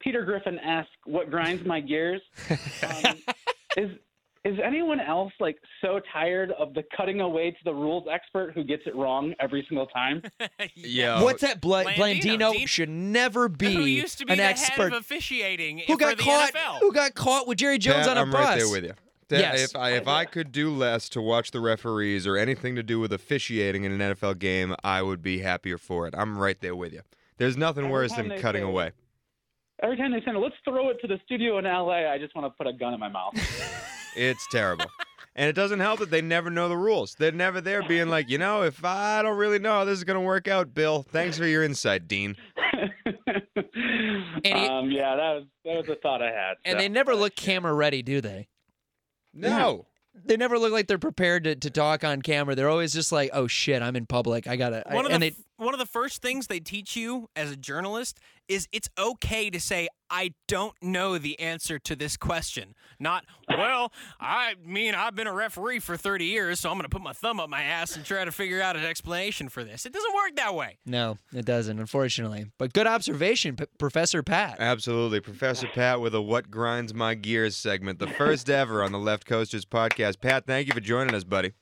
[0.00, 2.22] Peter Griffin esque "What grinds my gears."
[2.82, 3.16] Um,
[3.76, 3.90] is
[4.44, 8.64] is anyone else like so tired of the cutting away to the rules expert who
[8.64, 10.22] gets it wrong every single time?
[10.74, 11.22] Yeah.
[11.22, 11.60] What's that?
[11.60, 12.22] Bla- Blandino.
[12.22, 14.82] Blandino Dean- should never be, Who used to be an the expert.
[14.84, 16.52] head of officiating who for got the caught?
[16.54, 16.80] NFL?
[16.80, 18.40] Who got caught with Jerry Jones Pat, on a I'm bus?
[18.44, 18.92] right there with you.
[19.28, 19.70] That- Yes.
[19.70, 22.98] If I if I could do less to watch the referees or anything to do
[22.98, 26.14] with officiating in an NFL game, I would be happier for it.
[26.16, 27.02] I'm right there with you.
[27.36, 28.92] There's nothing Every worse than cutting say- away.
[29.82, 32.46] Every time they say, "Let's throw it to the studio in LA," I just want
[32.52, 33.34] to put a gun in my mouth.
[34.16, 34.86] It's terrible.
[35.36, 37.14] And it doesn't help that they never know the rules.
[37.14, 40.04] They're never there being like, you know, if I don't really know how this is
[40.04, 42.36] going to work out, Bill, thanks for your insight, Dean.
[44.44, 46.54] he- um, yeah, that was that was a thought I had.
[46.64, 46.78] and so.
[46.78, 48.48] they never look camera ready, do they?
[49.32, 49.86] No.
[50.24, 52.54] They never look like they're prepared to, to talk on camera.
[52.56, 54.46] They're always just like, "Oh shit, I'm in public.
[54.48, 56.60] I gotta." I- One of and the they, f- one of the first things they
[56.60, 58.18] teach you as a journalist
[58.48, 62.74] is it's okay to say I don't know the answer to this question.
[62.98, 66.88] Not well, I mean I've been a referee for 30 years, so I'm going to
[66.88, 69.86] put my thumb up my ass and try to figure out an explanation for this.
[69.86, 70.78] It doesn't work that way.
[70.86, 72.46] no, it doesn't, unfortunately.
[72.58, 74.56] But good observation, P- Professor Pat.
[74.58, 75.20] Absolutely.
[75.20, 79.26] Professor Pat with a What Grinds My Gears segment, the first ever on the Left
[79.26, 80.20] Coasters podcast.
[80.20, 81.52] Pat, thank you for joining us, buddy.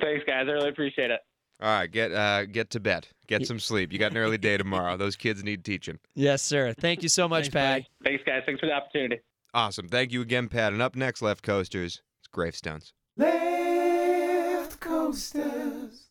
[0.00, 0.46] Thanks, guys.
[0.48, 1.20] I really appreciate it.
[1.62, 3.06] All right, get uh, get to bed.
[3.28, 3.92] Get some sleep.
[3.92, 4.96] You got an early day tomorrow.
[4.96, 6.00] Those kids need teaching.
[6.16, 6.74] Yes, sir.
[6.78, 7.74] Thank you so much, Thanks, Pat.
[7.74, 7.88] buddy.
[8.02, 8.42] Thanks, guys.
[8.44, 9.20] Thanks for the opportunity.
[9.54, 9.88] Awesome.
[9.88, 10.72] Thank you again, Pat.
[10.72, 12.92] And up next, Left Coasters, it's Gravestones.
[13.16, 16.08] Left coasters.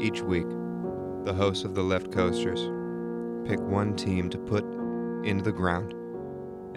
[0.00, 0.48] Each week,
[1.24, 2.60] the hosts of the Left Coasters
[3.46, 4.64] pick one team to put
[5.24, 5.94] into the ground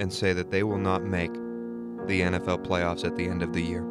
[0.02, 3.62] and say that they will not make the NFL playoffs at the end of the
[3.62, 3.88] year.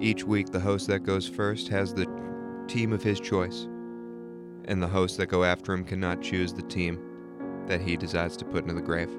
[0.00, 2.06] Each week, the host that goes first has the
[2.66, 3.68] team of his choice,
[4.64, 6.98] and the hosts that go after him cannot choose the team
[7.66, 9.10] that he decides to put into the grave.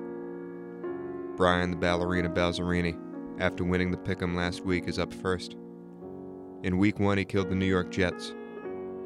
[1.37, 2.97] Brian the Ballerina Balzerini,
[3.39, 5.55] after winning the Pick'em last week, is up first.
[6.63, 8.33] In week one, he killed the New York Jets.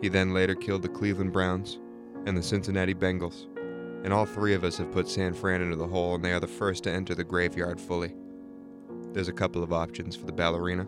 [0.02, 1.80] He then later killed the Cleveland Browns
[2.26, 3.48] and the Cincinnati Bengals.
[4.06, 6.40] And all three of us have put San Fran into the hole, and they are
[6.40, 8.16] the first to enter the graveyard fully.
[9.12, 10.88] There's a couple of options for the ballerina.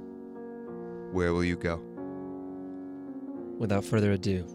[1.11, 1.81] Where will you go?
[3.57, 4.45] Without further ado,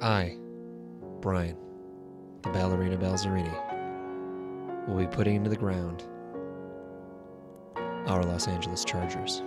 [0.00, 0.36] I,
[1.20, 1.56] Brian,
[2.42, 3.54] the ballerina Balzerini,
[4.86, 6.04] will be putting into the ground
[8.06, 9.42] our Los Angeles Chargers.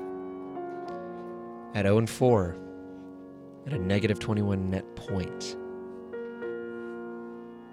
[1.74, 2.56] At 0 4,
[3.66, 5.58] at a negative 21 net point,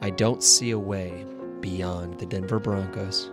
[0.01, 1.27] I don't see a way
[1.61, 3.31] beyond the Denver Broncos,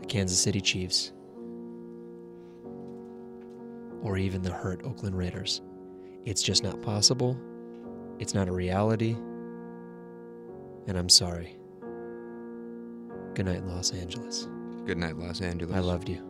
[0.00, 1.12] the Kansas City Chiefs,
[4.04, 5.60] or even the hurt Oakland Raiders.
[6.24, 7.36] It's just not possible.
[8.20, 9.16] It's not a reality.
[10.86, 11.56] And I'm sorry.
[13.34, 14.46] Good night, Los Angeles.
[14.86, 15.74] Good night, Los Angeles.
[15.74, 16.22] I loved you.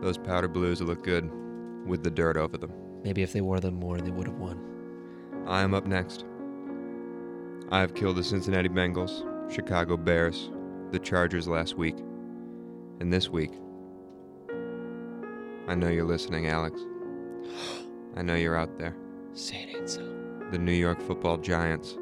[0.00, 1.30] those powder blues look good
[1.86, 2.72] with the dirt over them.
[3.04, 4.60] Maybe if they wore them more, they would have won.
[5.46, 6.24] I am up next.
[7.70, 10.50] I have killed the Cincinnati Bengals, Chicago Bears,
[10.90, 11.96] the Chargers last week.
[13.00, 13.52] And this week,
[15.68, 16.80] I know you're listening, Alex.
[18.16, 18.96] I know you're out there.
[19.34, 20.02] Say it ain't so.
[20.50, 21.96] The New York Football Giants,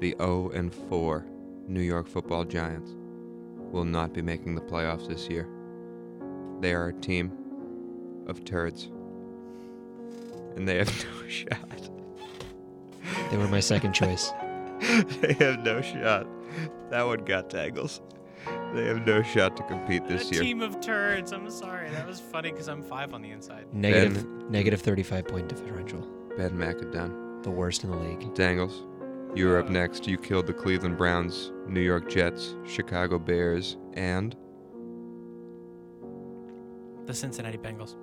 [0.00, 1.24] the 0 and 4
[1.68, 2.92] New York Football Giants,
[3.70, 5.48] will not be making the playoffs this year.
[6.60, 7.32] They are a team
[8.26, 8.90] of turds.
[10.56, 11.90] and they have no shot.
[13.30, 14.32] They were my second choice.
[14.80, 16.26] they have no shot.
[16.90, 18.00] That one got Dangles.
[18.74, 20.42] They have no shot to compete this a year.
[20.42, 21.32] team of turds.
[21.32, 21.90] I'm sorry.
[21.90, 23.66] That was funny because I'm five on the inside.
[23.72, 26.00] Negative, negative 35 point differential.
[26.36, 27.42] Ben McAdoo.
[27.42, 28.32] The worst in the league.
[28.34, 28.84] Dangles,
[29.34, 29.72] You are up Uh.
[29.72, 30.06] next.
[30.06, 34.36] You killed the Cleveland Browns, New York Jets, Chicago Bears, and
[37.06, 37.96] The Cincinnati Bengals.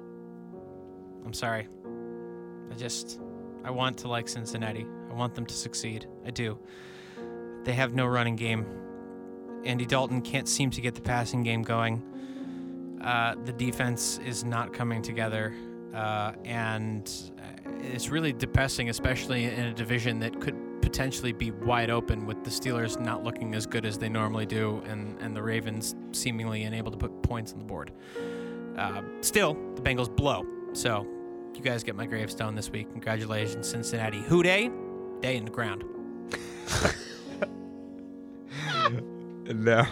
[1.25, 1.67] I'm sorry.
[2.71, 3.19] I just
[3.63, 4.85] I want to like Cincinnati.
[5.09, 6.07] I want them to succeed.
[6.25, 6.57] I do.
[7.63, 8.65] They have no running game.
[9.67, 12.01] Andy Dalton can't seem to get the passing game going.
[13.01, 15.53] Uh, the defense is not coming together,
[15.93, 21.89] uh, and uh, it's really depressing, especially in a division that could potentially be wide
[21.89, 25.43] open with the Steelers not looking as good as they normally do, and, and the
[25.43, 27.91] Ravens seemingly unable to put points on the board.
[28.77, 30.45] Uh, still, the Bengals blow.
[30.71, 31.05] So,
[31.53, 32.89] you guys get my gravestone this week.
[32.91, 34.21] Congratulations, Cincinnati.
[34.21, 34.71] Who day?
[35.21, 35.83] Day in the ground.
[39.53, 39.87] Now,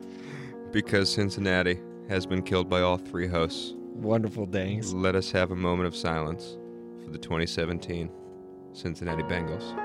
[0.72, 4.92] because Cincinnati has been killed by all three hosts, Wonderful dings.
[4.92, 6.56] let us have a moment of silence
[7.04, 8.10] for the 2017
[8.72, 9.78] Cincinnati Bengals.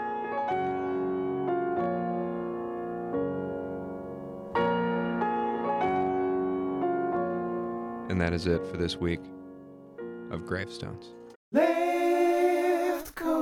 [8.09, 9.19] And that is it for this week
[10.31, 11.13] of Gravestones.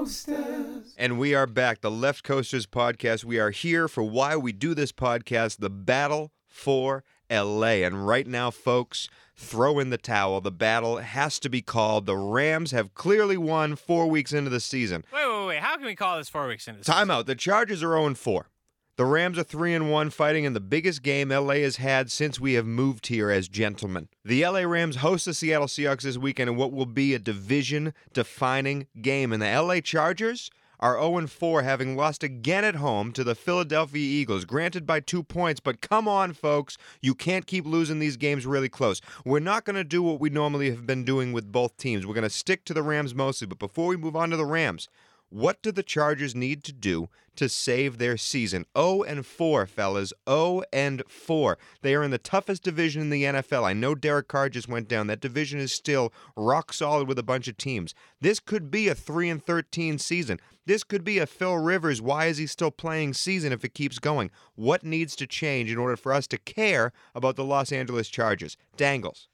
[0.06, 0.94] Left coasters.
[1.00, 3.26] And we are back, the Left Coasters podcast.
[3.26, 7.82] We are here for why we do this podcast, the battle for LA.
[7.82, 10.41] And right now, folks, throw in the towel.
[10.41, 12.06] The battle has to be called.
[12.06, 15.04] The Rams have clearly won four weeks into the season.
[15.12, 15.60] Wait, wait, wait.
[15.60, 17.08] How can we call this four weeks into the season?
[17.08, 17.26] Timeout.
[17.26, 18.48] The Chargers are 0 4.
[18.97, 22.39] The Rams are 3 and 1, fighting in the biggest game LA has had since
[22.39, 24.08] we have moved here as gentlemen.
[24.23, 27.93] The LA Rams host the Seattle Seahawks this weekend in what will be a division
[28.13, 29.34] defining game.
[29.34, 34.01] And the LA Chargers are 0 4, having lost again at home to the Philadelphia
[34.01, 35.60] Eagles, granted by two points.
[35.60, 39.01] But come on, folks, you can't keep losing these games really close.
[39.25, 42.05] We're not going to do what we normally have been doing with both teams.
[42.05, 43.45] We're going to stick to the Rams mostly.
[43.45, 44.88] But before we move on to the Rams,
[45.36, 48.65] what do the Chargers need to do to save their season?
[48.78, 50.13] 0 and 4, fellas.
[50.30, 51.58] 0 and 4.
[51.82, 53.65] They are in the toughest division in the NFL.
[53.65, 55.08] I know Derek Carr just went down.
[55.08, 57.93] That division is still rock solid with a bunch of teams.
[58.21, 60.39] This could be a 3 and 13 season.
[60.65, 64.00] This could be a Phil Rivers, why is he still playing season if it keeps
[64.00, 64.32] going?
[64.56, 68.56] What needs to change in order for us to care about the Los Angeles Chargers?
[68.78, 69.28] Dangles.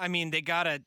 [0.00, 0.82] I mean, they gotta,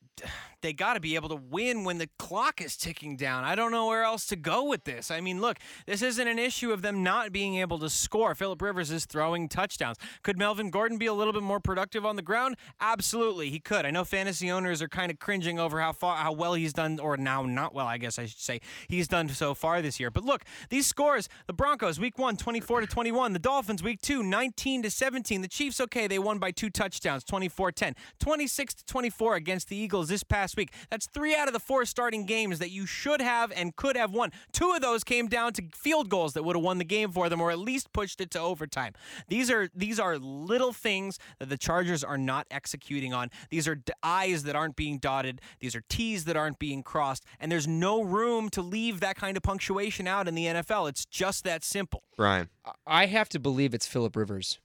[0.62, 3.44] they gotta be able to win when the clock is ticking down.
[3.44, 5.12] I don't know where else to go with this.
[5.12, 8.36] I mean, look, this isn't an issue of them not being able to score.
[8.36, 9.98] Philip Rivers is throwing touchdowns.
[10.24, 12.58] Could Melvin Gordon be a little bit more productive on the ground?
[12.80, 13.86] Absolutely, he could.
[13.86, 17.00] I know fantasy owners are kind of cringing over how far, how well he's done,
[17.00, 20.12] or now not well, I guess I should say, he's done so far this year.
[20.12, 23.34] But look, these scores: the Broncos week one, 24 to 21.
[23.34, 25.42] The Dolphins week two, 19 to 17.
[25.42, 27.96] The Chiefs, okay, they won by two touchdowns, 24-10.
[28.20, 30.74] 26 to 24 against the Eagles this past week.
[30.90, 34.12] That's three out of the four starting games that you should have and could have
[34.12, 34.32] won.
[34.52, 37.30] Two of those came down to field goals that would have won the game for
[37.30, 38.94] them, or at least pushed it to overtime.
[39.28, 43.30] These are these are little things that the Chargers are not executing on.
[43.50, 45.42] These are d- I's that aren't being dotted.
[45.60, 49.38] These are T's that aren't being crossed, and there's no room to leave that kind
[49.38, 50.90] of punctuation out in the NFL.
[50.90, 52.04] It's just that simple.
[52.16, 52.50] Brian.
[52.86, 54.60] I have to believe it's Philip Rivers.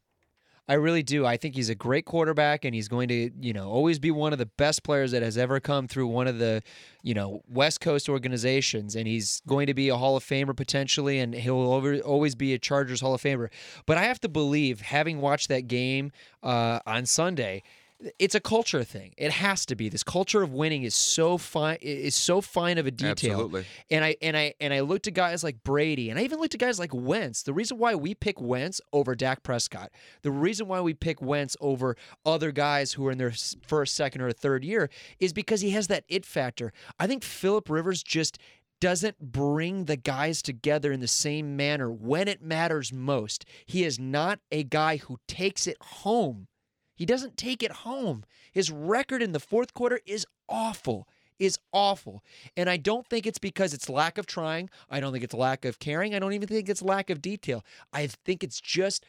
[0.66, 1.26] I really do.
[1.26, 4.32] I think he's a great quarterback, and he's going to, you know, always be one
[4.32, 6.62] of the best players that has ever come through one of the,
[7.02, 8.96] you know, West Coast organizations.
[8.96, 12.54] And he's going to be a Hall of Famer potentially, and he'll over, always be
[12.54, 13.50] a Chargers Hall of Famer.
[13.84, 17.62] But I have to believe, having watched that game uh, on Sunday,
[18.18, 19.14] it's a culture thing.
[19.16, 19.88] It has to be.
[19.88, 21.78] This culture of winning is so fine.
[21.80, 23.32] Is so fine of a detail.
[23.32, 23.64] Absolutely.
[23.90, 26.54] And I and I and I looked at guys like Brady, and I even looked
[26.54, 27.42] at guys like Wentz.
[27.42, 29.90] The reason why we pick Wentz over Dak Prescott,
[30.22, 33.32] the reason why we pick Wentz over other guys who are in their
[33.66, 36.72] first, second, or third year is because he has that it factor.
[36.98, 38.38] I think Philip Rivers just
[38.80, 43.44] doesn't bring the guys together in the same manner when it matters most.
[43.64, 46.48] He is not a guy who takes it home.
[46.94, 48.24] He doesn't take it home.
[48.52, 51.08] His record in the fourth quarter is awful.
[51.38, 52.22] Is awful.
[52.56, 54.70] And I don't think it's because it's lack of trying.
[54.88, 56.14] I don't think it's lack of caring.
[56.14, 57.64] I don't even think it's lack of detail.
[57.92, 59.04] I think it's just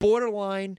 [0.00, 0.78] borderline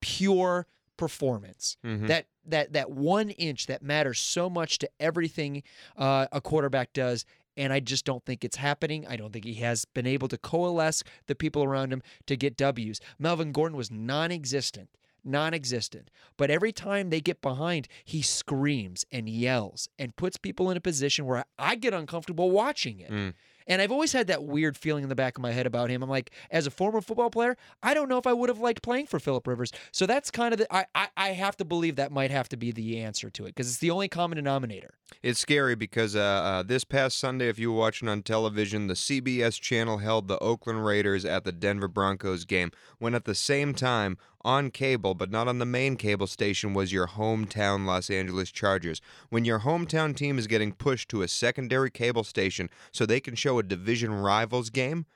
[0.00, 1.76] pure performance.
[1.84, 2.06] Mhm.
[2.06, 5.62] That that that one inch that matters so much to everything
[5.96, 7.24] uh, a quarterback does.
[7.56, 9.06] And I just don't think it's happening.
[9.06, 12.56] I don't think he has been able to coalesce the people around him to get
[12.56, 13.00] W's.
[13.18, 14.90] Melvin Gordon was non existent
[15.24, 16.10] non-existent.
[16.36, 20.80] But every time they get behind, he screams and yells and puts people in a
[20.80, 23.10] position where I get uncomfortable watching it.
[23.10, 23.34] Mm.
[23.66, 26.02] And I've always had that weird feeling in the back of my head about him.
[26.02, 28.82] I'm like, as a former football player, I don't know if I would have liked
[28.82, 29.72] playing for Philip Rivers.
[29.90, 32.56] So that's kind of the I I, I have to believe that might have to
[32.56, 34.94] be the answer to it because it's the only common denominator.
[35.22, 38.94] It's scary because uh, uh, this past Sunday, if you were watching on television, the
[38.94, 43.74] CBS channel held the Oakland Raiders at the Denver Broncos game, when at the same
[43.74, 48.50] time, on cable, but not on the main cable station, was your hometown Los Angeles
[48.50, 49.00] Chargers.
[49.30, 53.34] When your hometown team is getting pushed to a secondary cable station so they can
[53.34, 55.06] show a division rivals game,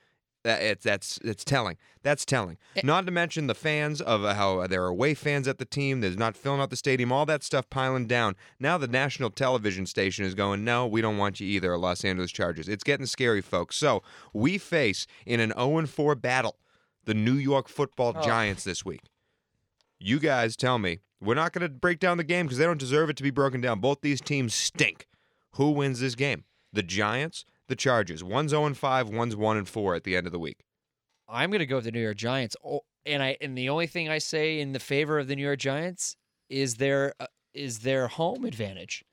[0.45, 1.77] it's that's it's telling.
[2.01, 2.57] That's telling.
[2.75, 2.81] Eh.
[2.83, 5.99] Not to mention the fans of how there are away fans at the team.
[5.99, 7.11] There's not filling out the stadium.
[7.11, 8.35] All that stuff piling down.
[8.59, 10.63] Now the national television station is going.
[10.63, 12.69] No, we don't want you either, Los Angeles Chargers.
[12.69, 13.75] It's getting scary, folks.
[13.75, 14.01] So
[14.33, 16.55] we face in an 0 4 battle
[17.05, 18.21] the New York Football oh.
[18.21, 19.01] Giants this week.
[19.99, 20.99] You guys tell me.
[21.21, 23.31] We're not going to break down the game because they don't deserve it to be
[23.31, 23.81] broken down.
[23.81, 25.07] Both these teams stink.
[25.55, 26.45] Who wins this game?
[26.71, 28.23] The Giants, the Chargers.
[28.23, 30.63] One's 0 and 5, one's 1 and 4 at the end of the week.
[31.27, 32.55] I'm going to go with the New York Giants.
[32.65, 35.43] Oh, and I and the only thing I say in the favor of the New
[35.43, 36.15] York Giants
[36.49, 39.03] is their uh, is their home advantage.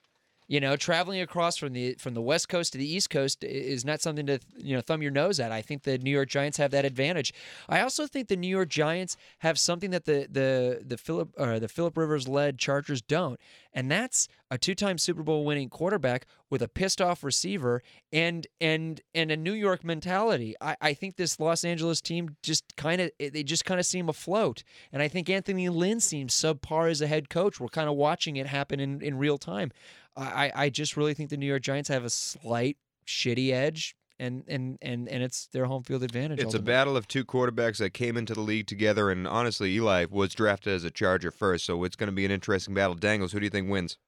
[0.48, 3.84] You know, traveling across from the from the West Coast to the East Coast is
[3.84, 5.50] not something to you know thumb your nose at.
[5.50, 7.34] I think the New York Giants have that advantage.
[7.68, 11.58] I also think the New York Giants have something that the the the Philip uh,
[11.58, 13.40] the Philip Rivers led Chargers don't,
[13.72, 17.82] and that's a two-time Super Bowl winning quarterback with a pissed off receiver
[18.12, 20.54] and and and a New York mentality.
[20.60, 24.08] I, I think this Los Angeles team just kind of they just kind of seem
[24.08, 27.58] afloat, and I think Anthony Lynn seems subpar as a head coach.
[27.58, 29.72] We're kind of watching it happen in, in real time.
[30.16, 34.44] I, I just really think the New York Giants have a slight shitty edge, and
[34.48, 36.40] and and and it's their home field advantage.
[36.40, 40.06] It's a battle of two quarterbacks that came into the league together, and honestly, Eli
[40.10, 42.94] was drafted as a Charger first, so it's going to be an interesting battle.
[42.94, 43.98] Dangles, who do you think wins?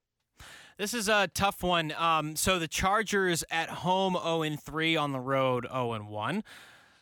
[0.79, 1.93] This is a tough one.
[1.99, 6.45] Um, so the Chargers at home 0 and 3 on the road 0 and 1.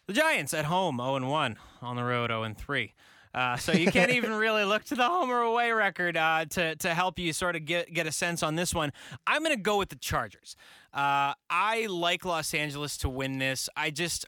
[0.07, 2.95] The Giants at home 0 and 1 on the road 0 and 3.
[3.37, 6.75] Uh, so you can't even really look to the home or away record uh, to
[6.77, 8.91] to help you sort of get get a sense on this one.
[9.27, 10.57] I'm going to go with the Chargers.
[10.95, 13.69] Uh, I like Los Angeles to win this.
[13.77, 14.25] I just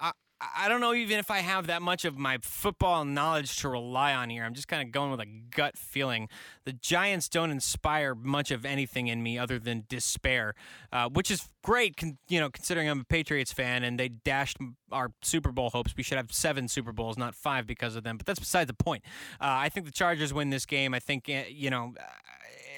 [0.00, 0.10] I,
[0.56, 4.14] I don't know even if I have that much of my football knowledge to rely
[4.14, 4.44] on here.
[4.44, 6.28] I'm just kind of going with a gut feeling.
[6.64, 10.54] The Giants don't inspire much of anything in me other than despair,
[10.92, 14.58] uh, which is great, con- you know, considering I'm a Patriots fan and they dashed
[14.90, 15.94] our Super Bowl hopes.
[15.96, 18.16] We should have seven Super Bowls, not five, because of them.
[18.16, 19.04] But that's beside the point.
[19.40, 20.94] Uh, I think the Chargers win this game.
[20.94, 21.94] I think uh, you know.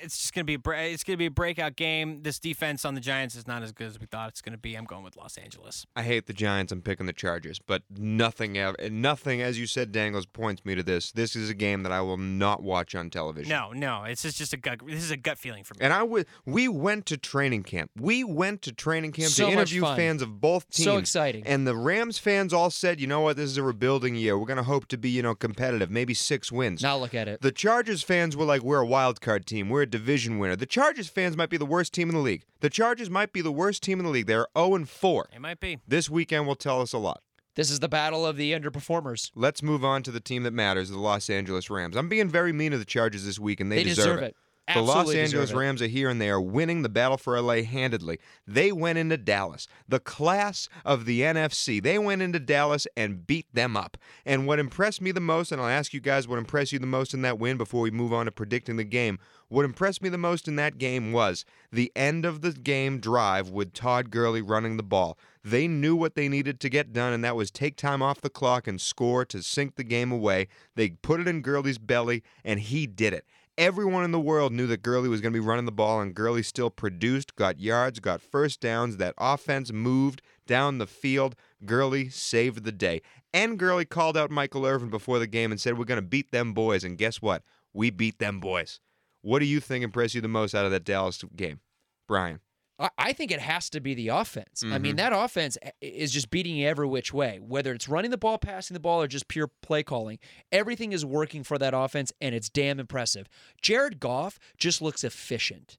[0.04, 2.22] It's just gonna be a it's gonna be a breakout game.
[2.22, 4.74] This defense on the Giants is not as good as we thought it's gonna be.
[4.74, 5.86] I'm going with Los Angeles.
[5.96, 6.72] I hate the Giants.
[6.72, 10.82] I'm picking the Chargers, but nothing, ever, nothing, as you said, Dangles points me to
[10.82, 11.10] this.
[11.12, 13.48] This is a game that I will not watch on television.
[13.48, 14.80] No, no, it's just, just a gut.
[14.86, 15.78] This is a gut feeling for me.
[15.80, 16.26] And I would.
[16.44, 17.90] We went to training camp.
[17.98, 20.84] We went to training camp So to interview fans of both teams.
[20.84, 21.46] So exciting.
[21.46, 23.36] And the Rams fans all said, "You know what?
[23.36, 24.38] This is a rebuilding year.
[24.38, 25.90] We're going to hope to be, you know, competitive.
[25.90, 27.40] Maybe six wins." Now look at it.
[27.40, 29.68] The Chargers fans were like, "We're a wild card team.
[29.68, 32.44] We're a division winner." The Chargers fans might be the worst team in the league.
[32.60, 34.26] The Chargers might be the worst team in the league.
[34.26, 35.28] They're 0 and 4.
[35.34, 35.78] It might be.
[35.86, 37.22] This weekend will tell us a lot.
[37.56, 39.30] This is the battle of the underperformers.
[39.36, 41.96] Let's move on to the team that matters, the Los Angeles Rams.
[41.96, 44.34] I'm being very mean to the Chargers this week, and they, They deserve it.
[44.72, 45.52] The Los Angeles.
[45.52, 48.18] Rams are here and they are winning the battle for LA handedly.
[48.46, 51.82] They went into Dallas, the class of the NFC.
[51.82, 53.98] They went into Dallas and beat them up.
[54.24, 56.86] And what impressed me the most, and I'll ask you guys what impressed you the
[56.86, 59.18] most in that win before we move on to predicting the game.
[59.48, 63.50] What impressed me the most in that game was the end of the game drive
[63.50, 65.18] with Todd Gurley running the ball.
[65.44, 68.30] They knew what they needed to get done, and that was take time off the
[68.30, 70.48] clock and score to sink the game away.
[70.74, 73.26] They put it in Gurley's belly, and he did it.
[73.56, 76.12] Everyone in the world knew that Gurley was going to be running the ball, and
[76.12, 78.96] Gurley still produced, got yards, got first downs.
[78.96, 81.36] That offense moved down the field.
[81.64, 83.00] Gurley saved the day.
[83.32, 86.32] And Gurley called out Michael Irvin before the game and said, We're going to beat
[86.32, 86.82] them boys.
[86.82, 87.44] And guess what?
[87.72, 88.80] We beat them boys.
[89.22, 91.60] What do you think impressed you the most out of that Dallas game,
[92.08, 92.40] Brian?
[92.78, 94.62] I- I think it has to be the offense.
[94.62, 94.82] I Mm-hmm.
[94.82, 98.36] mean, that offense is just beating you every which way, whether it's running the ball,
[98.38, 100.18] passing the ball, or just pure play calling.
[100.50, 103.28] Everything is working for that offense, and it's damn impressive.
[103.62, 105.78] Jared Goff just looks efficient.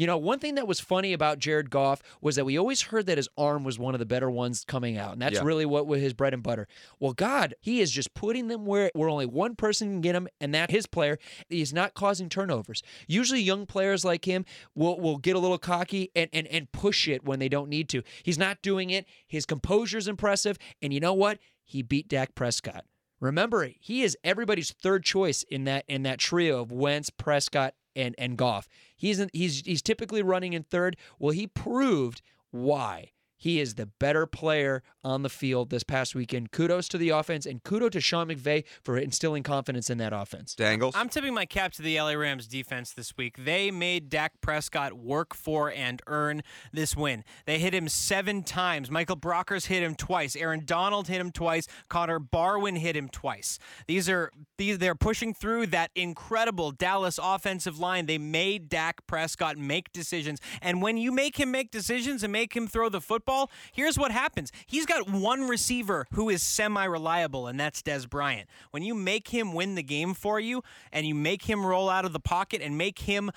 [0.00, 3.04] You know, one thing that was funny about Jared Goff was that we always heard
[3.04, 5.42] that his arm was one of the better ones coming out, and that's Yeah.
[5.44, 6.66] really what was his bread and butter.
[6.98, 10.26] Well, God, he is just putting them where where only one person can get him,
[10.40, 11.18] and that his player.
[11.50, 12.82] He's not causing turnovers.
[13.08, 17.06] Usually, young players like him will will get a little cocky and and and push
[17.06, 18.02] it when they don't need to.
[18.22, 19.04] He's not doing it.
[19.26, 21.40] His composure is impressive, and you know what?
[21.62, 22.86] He beat Dak Prescott.
[23.20, 28.14] Remember, he is everybody's third choice in that in that trio of Wentz, Prescott, and
[28.16, 28.66] and Goff.
[29.00, 30.96] He's in, he's he's typically running in third.
[31.18, 32.20] Well, he proved
[32.50, 33.12] why.
[33.40, 36.52] He is the better player on the field this past weekend.
[36.52, 40.54] Kudos to the offense and kudos to Sean McVay for instilling confidence in that offense.
[40.54, 40.94] Dangles.
[40.94, 43.42] I'm tipping my cap to the LA Rams defense this week.
[43.42, 47.24] They made Dak Prescott work for and earn this win.
[47.46, 48.90] They hit him seven times.
[48.90, 50.36] Michael Brockers hit him twice.
[50.36, 51.66] Aaron Donald hit him twice.
[51.88, 53.58] Connor Barwin hit him twice.
[53.86, 58.04] These are these they're pushing through that incredible Dallas offensive line.
[58.04, 60.40] They made Dak Prescott make decisions.
[60.60, 63.29] And when you make him make decisions and make him throw the football,
[63.72, 64.52] here's what happens.
[64.66, 68.48] He's got one receiver who is semi-reliable, and that's Dez Bryant.
[68.70, 70.62] When you make him win the game for you
[70.92, 73.30] and you make him roll out of the pocket and make him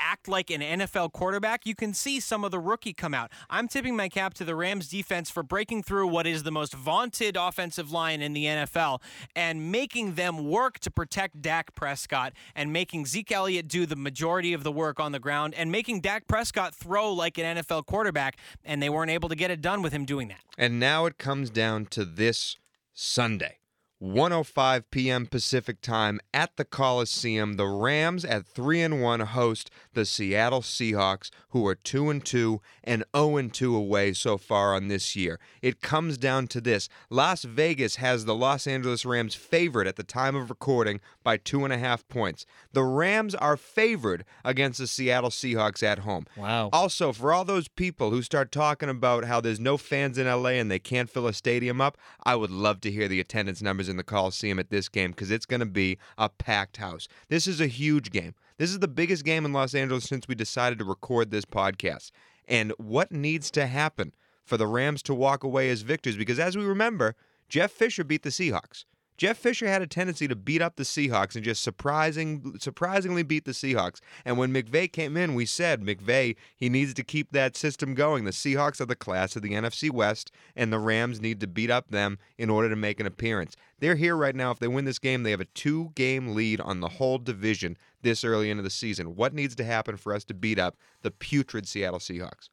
[0.00, 3.30] act like an NFL quarterback, you can see some of the rookie come out.
[3.50, 6.74] I'm tipping my cap to the Rams defense for breaking through what is the most
[6.74, 9.00] vaunted offensive line in the NFL
[9.34, 14.52] and making them work to protect Dak Prescott and making Zeke Elliott do the majority
[14.52, 18.36] of the work on the ground and making Dak Prescott throw like an NFL quarterback
[18.64, 20.40] and they weren't able to get it done with him doing that.
[20.56, 22.56] And now it comes down to this
[22.92, 23.57] Sunday.
[24.02, 25.26] 1:05 p.m.
[25.26, 27.54] Pacific Time at the Coliseum.
[27.54, 32.60] The Rams at 3 and 1 host the Seattle Seahawks who are 2 and 2
[32.84, 35.40] and 0 and 2 away so far on this year.
[35.62, 36.88] It comes down to this.
[37.10, 41.64] Las Vegas has the Los Angeles Rams favored at the time of recording by two
[41.64, 42.46] and a half points.
[42.72, 46.26] The Rams are favored against the Seattle Seahawks at home.
[46.36, 46.70] Wow.
[46.72, 50.50] Also, for all those people who start talking about how there's no fans in LA
[50.50, 53.87] and they can't fill a stadium up, I would love to hear the attendance numbers
[53.88, 57.08] in the Coliseum at this game because it's going to be a packed house.
[57.28, 58.34] This is a huge game.
[58.58, 62.10] This is the biggest game in Los Angeles since we decided to record this podcast.
[62.46, 64.12] And what needs to happen
[64.44, 66.16] for the Rams to walk away as victors?
[66.16, 67.14] Because as we remember,
[67.48, 68.84] Jeff Fisher beat the Seahawks.
[69.18, 73.44] Jeff Fisher had a tendency to beat up the Seahawks and just surprising, surprisingly beat
[73.44, 73.98] the Seahawks.
[74.24, 78.24] And when McVay came in, we said McVay he needs to keep that system going.
[78.24, 81.68] The Seahawks are the class of the NFC West, and the Rams need to beat
[81.68, 83.56] up them in order to make an appearance.
[83.80, 84.52] They're here right now.
[84.52, 88.22] If they win this game, they have a two-game lead on the whole division this
[88.22, 89.16] early into the season.
[89.16, 92.50] What needs to happen for us to beat up the putrid Seattle Seahawks?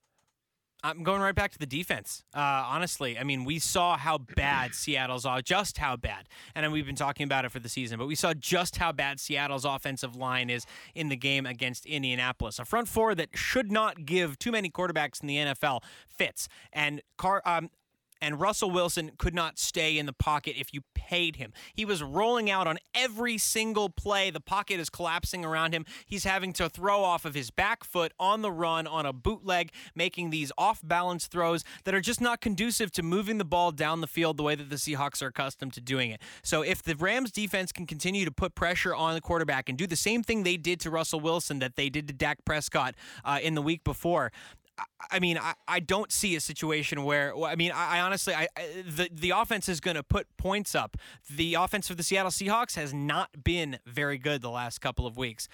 [0.86, 2.24] I'm going right back to the defense.
[2.32, 6.86] Uh, honestly, I mean, we saw how bad Seattle's are, just how bad, and we've
[6.86, 7.98] been talking about it for the season.
[7.98, 10.64] But we saw just how bad Seattle's offensive line is
[10.94, 15.22] in the game against Indianapolis, a front four that should not give too many quarterbacks
[15.22, 16.48] in the NFL fits.
[16.72, 17.72] And Car, um,
[18.22, 21.54] and Russell Wilson could not stay in the pocket if you paid him.
[21.74, 24.30] He was rolling out on every single play.
[24.30, 25.86] The pocket is collapsing around him.
[26.06, 29.72] He's having to throw off of his back foot on the run on a bootleg,
[29.96, 34.02] making these off balance throws that are just not conducive to moving the ball down
[34.02, 36.22] the field the way that the Seahawks are accustomed to doing it.
[36.44, 39.88] So if the Rams defense can continue to put pressure on the quarterback and do
[39.88, 43.40] the same thing they did to Russell Wilson that they did to Dak Prescott uh,
[43.42, 44.32] in the week before,
[45.12, 48.48] I mean, I, I don't see a situation where I mean, I, I honestly, I,
[48.58, 50.98] I the the offense is going to put points up.
[51.30, 55.18] The offense of the Seattle Seahawks has not been very good the last couple of
[55.18, 55.48] weeks.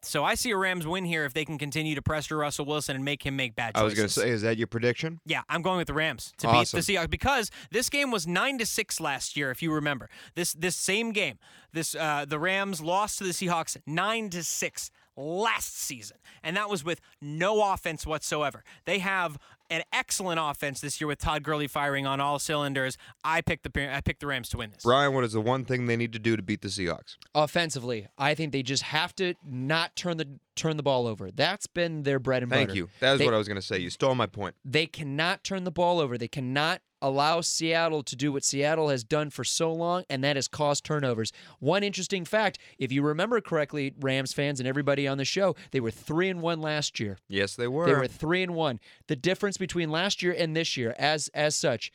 [0.00, 2.94] So I see a Rams win here if they can continue to pressure Russell Wilson
[2.94, 5.18] and make him make bad I was going to say, is that your prediction?
[5.26, 6.78] Yeah, I'm going with the Rams to Awesome.
[6.78, 10.08] beat the Seahawks because this game was nine to six last year, if you remember.
[10.36, 11.38] This this same game,
[11.72, 16.70] this uh, the Rams lost to the Seahawks nine to six last season, and that
[16.70, 18.62] was with no offense whatsoever.
[18.84, 19.38] They have
[19.70, 22.96] an excellent offense this year with Todd Gurley firing on all cylinders.
[23.22, 24.82] I picked the I picked the Rams to win this.
[24.84, 27.16] Brian, what is the one thing they need to do to beat the Seahawks?
[27.34, 31.30] Offensively, I think they just have to not turn the turn the ball over.
[31.30, 32.72] That's been their bread and Thank butter.
[32.72, 32.88] Thank you.
[33.00, 33.78] That is They- what I was going to say.
[33.78, 34.54] You stole my point.
[34.64, 36.16] They cannot turn the ball over.
[36.18, 40.36] They cannot allow Seattle to do what Seattle has done for so long, and that
[40.36, 41.32] is cause turnovers.
[41.60, 45.80] One interesting fact, if you remember correctly, Rams fans and everybody on the show, they
[45.80, 47.18] were three and one last year.
[47.28, 47.86] Yes, they were.
[47.86, 48.80] They were three and one.
[49.06, 51.92] The difference between last year and this year, as as such,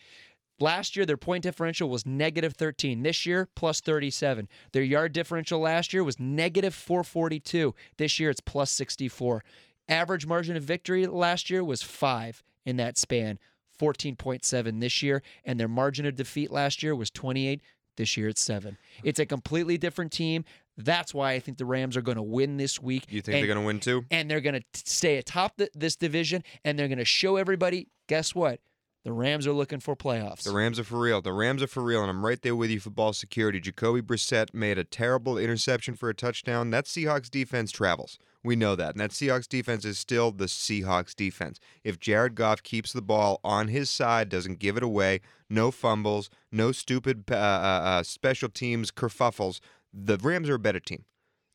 [0.59, 3.03] last year their point differential was negative 13.
[3.03, 4.47] This year, plus 37.
[4.71, 7.75] Their yard differential last year was negative 442.
[7.97, 9.43] This year it's plus 64.
[9.89, 13.37] Average margin of victory last year was five in that span.
[13.79, 17.61] 14.7 this year, and their margin of defeat last year was 28.
[17.95, 18.77] This year it's seven.
[19.03, 20.45] It's a completely different team.
[20.77, 23.05] That's why I think the Rams are going to win this week.
[23.09, 24.05] you think And- they're going to win too?
[24.09, 27.89] and they're going to stay atop the, this division and they're going to show everybody
[28.07, 28.59] guess what
[29.03, 31.21] the rams are looking for playoffs The Rams are for real.
[31.21, 33.59] The Rams are for real, and I'm right there with you for ball security.
[33.59, 36.71] Jacoby Brissett made a terrible interception for a touchdown.
[36.71, 38.17] That Seahawks defense travels.
[38.43, 38.91] We know that.
[38.91, 41.59] And that Seahawks defense is still the Seahawks defense.
[41.83, 46.29] If Jared Goff keeps the ball on his side, doesn't give it away, no fumbles,
[46.51, 49.59] no stupid uh, uh, uh, special teams kerfuffles,
[49.93, 51.05] the Rams are a better team.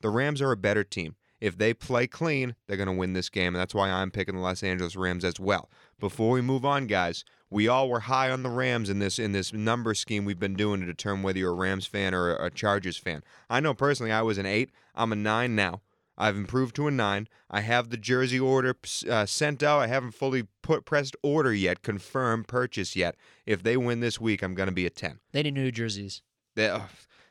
[0.01, 1.17] The Rams are a better team.
[1.41, 4.35] If they play clean, they're going to win this game, and that's why I'm picking
[4.35, 5.71] the Los Angeles Rams as well.
[6.01, 9.33] Before we move on, guys, we all were high on the Rams in this in
[9.33, 12.51] this number scheme we've been doing to determine whether you're a Rams fan or a
[12.51, 13.23] Chargers fan.
[13.49, 14.71] I know personally I was an eight.
[14.95, 15.81] I'm a nine now.
[16.19, 17.29] I've improved to a nine.
[17.49, 18.77] I have the jersey order
[19.09, 19.79] uh, sent out.
[19.81, 23.15] I haven't fully put pressed order yet, confirmed purchase yet.
[23.47, 25.21] If they win this week, I'm going to be a ten.
[25.33, 26.23] They need new jerseys.
[26.57, 26.81] They, uh,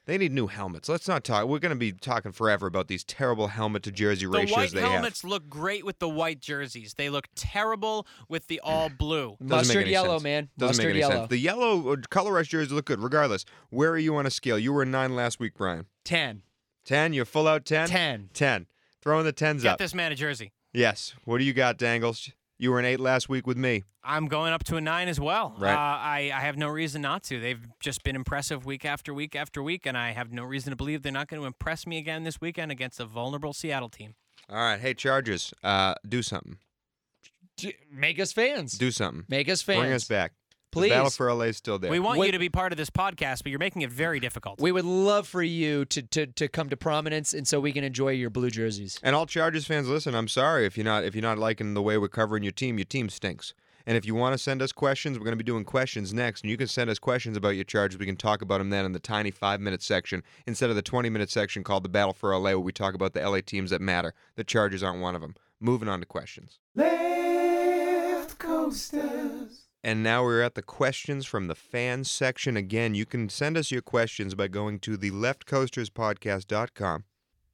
[0.06, 0.88] they need new helmets.
[0.88, 1.48] Let's not talk.
[1.48, 4.72] We're going to be talking forever about these terrible helmet to jersey The ratios white
[4.72, 6.94] they helmets look great with the white jerseys.
[6.94, 9.36] They look terrible with the all blue.
[9.46, 10.24] Doesn't Mustard yellow, sense.
[10.24, 10.50] man.
[10.58, 11.14] Doesn't Mustard make any yellow.
[11.16, 11.30] sense.
[11.30, 13.44] The yellow uh, color rush jerseys look good, regardless.
[13.70, 14.58] Where are you on a scale?
[14.58, 15.88] You were a nine last week, Brian.
[16.06, 16.44] Ten.
[16.86, 17.12] Ten.
[17.12, 17.90] You're full out ten.
[17.90, 18.30] Ten.
[18.34, 18.68] Ten.
[19.08, 19.78] Throwing the tens Get up.
[19.80, 20.52] this man a jersey.
[20.74, 21.16] Yes.
[21.24, 22.30] What do you got, Dangles?
[22.60, 23.86] You were an eight last week with me.
[24.04, 25.56] I'm going up to a nine as well.
[25.58, 25.74] Right.
[25.74, 27.40] Uh, I, I have no reason not to.
[27.40, 30.76] They've just been impressive week after week after week, and I have no reason to
[30.76, 34.16] believe they're not going to impress me again this weekend against a vulnerable Seattle team.
[34.50, 34.78] All right.
[34.78, 35.54] Hey, Chargers.
[35.64, 36.58] Uh, do something.
[37.90, 38.78] Make us fans.
[38.78, 39.24] Do something.
[39.30, 39.80] Make us fans.
[39.80, 40.34] Bring us back.
[40.72, 40.90] Please.
[40.90, 41.90] The battle for LA is still there.
[41.90, 44.20] We want Wait- you to be part of this podcast, but you're making it very
[44.20, 44.60] difficult.
[44.60, 47.84] We would love for you to, to, to come to prominence, and so we can
[47.84, 49.00] enjoy your blue jerseys.
[49.02, 50.14] And all Chargers fans, listen.
[50.16, 52.78] I'm sorry if you're not if you're not liking the way we're covering your team.
[52.78, 53.54] Your team stinks.
[53.88, 56.42] And if you want to send us questions, we're going to be doing questions next.
[56.42, 57.98] And you can send us questions about your Chargers.
[57.98, 60.82] We can talk about them then in the tiny five minute section instead of the
[60.82, 63.70] 20 minute section called the Battle for LA, where we talk about the LA teams
[63.70, 64.14] that matter.
[64.36, 65.36] The Chargers aren't one of them.
[65.62, 66.60] Moving on to questions.
[66.76, 69.67] Left coasters.
[69.84, 72.58] And now we're at the questions from the fans section.
[72.58, 77.04] Again, you can send us your questions by going to the leftcoasterspodcast.com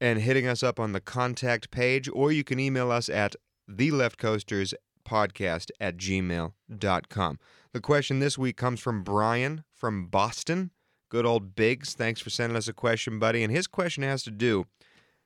[0.01, 3.35] and hitting us up on the contact page, or you can email us at
[3.67, 7.39] the leftcoasterspodcast at gmail.com.
[7.71, 10.71] The question this week comes from Brian from Boston.
[11.09, 11.93] Good old Biggs.
[11.93, 13.43] Thanks for sending us a question, buddy.
[13.43, 14.65] And his question has to do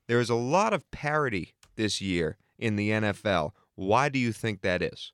[0.07, 3.51] there is a lot of parity this year in the NFL.
[3.75, 5.11] Why do you think that is?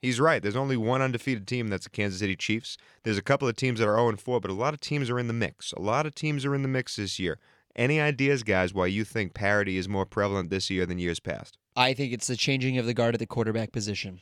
[0.00, 0.40] He's right.
[0.40, 2.76] There's only one undefeated team that's the Kansas City Chiefs.
[3.02, 5.18] There's a couple of teams that are 0 4, but a lot of teams are
[5.18, 5.72] in the mix.
[5.72, 7.38] A lot of teams are in the mix this year.
[7.74, 11.58] Any ideas, guys, why you think parity is more prevalent this year than years past?
[11.76, 14.20] I think it's the changing of the guard at the quarterback position.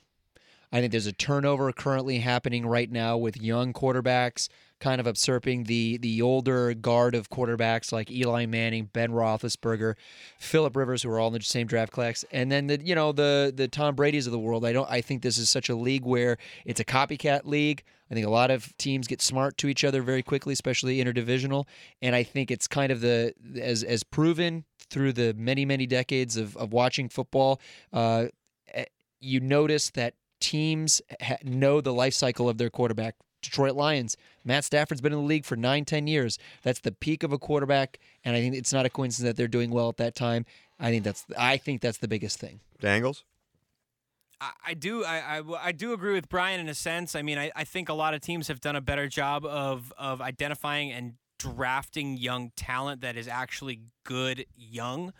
[0.72, 4.48] I think there's a turnover currently happening right now with young quarterbacks
[4.78, 9.94] kind of usurping the the older guard of quarterbacks like Eli Manning, Ben Roethlisberger,
[10.38, 13.12] Philip Rivers, who are all in the same draft class, and then the you know
[13.12, 14.64] the the Tom Brady's of the world.
[14.64, 14.90] I don't.
[14.90, 17.82] I think this is such a league where it's a copycat league.
[18.10, 21.66] I think a lot of teams get smart to each other very quickly, especially interdivisional,
[22.02, 26.36] and I think it's kind of the as as proven through the many many decades
[26.36, 27.60] of of watching football.
[27.92, 28.26] Uh,
[28.72, 28.84] eh,
[29.20, 30.14] you notice that
[30.46, 33.16] teams ha- know the life cycle of their quarterback.
[33.42, 36.38] Detroit Lions, Matt Stafford's been in the league for nine, ten years.
[36.62, 39.48] That's the peak of a quarterback, and I think it's not a coincidence that they're
[39.48, 40.46] doing well at that time.
[40.78, 42.60] I think that's I think that's the biggest thing.
[42.80, 43.24] Dangles?
[44.40, 47.16] I, I do I, I, I do agree with Brian in a sense.
[47.16, 49.92] I mean, I, I think a lot of teams have done a better job of
[49.98, 55.12] of identifying and drafting young talent that is actually good young.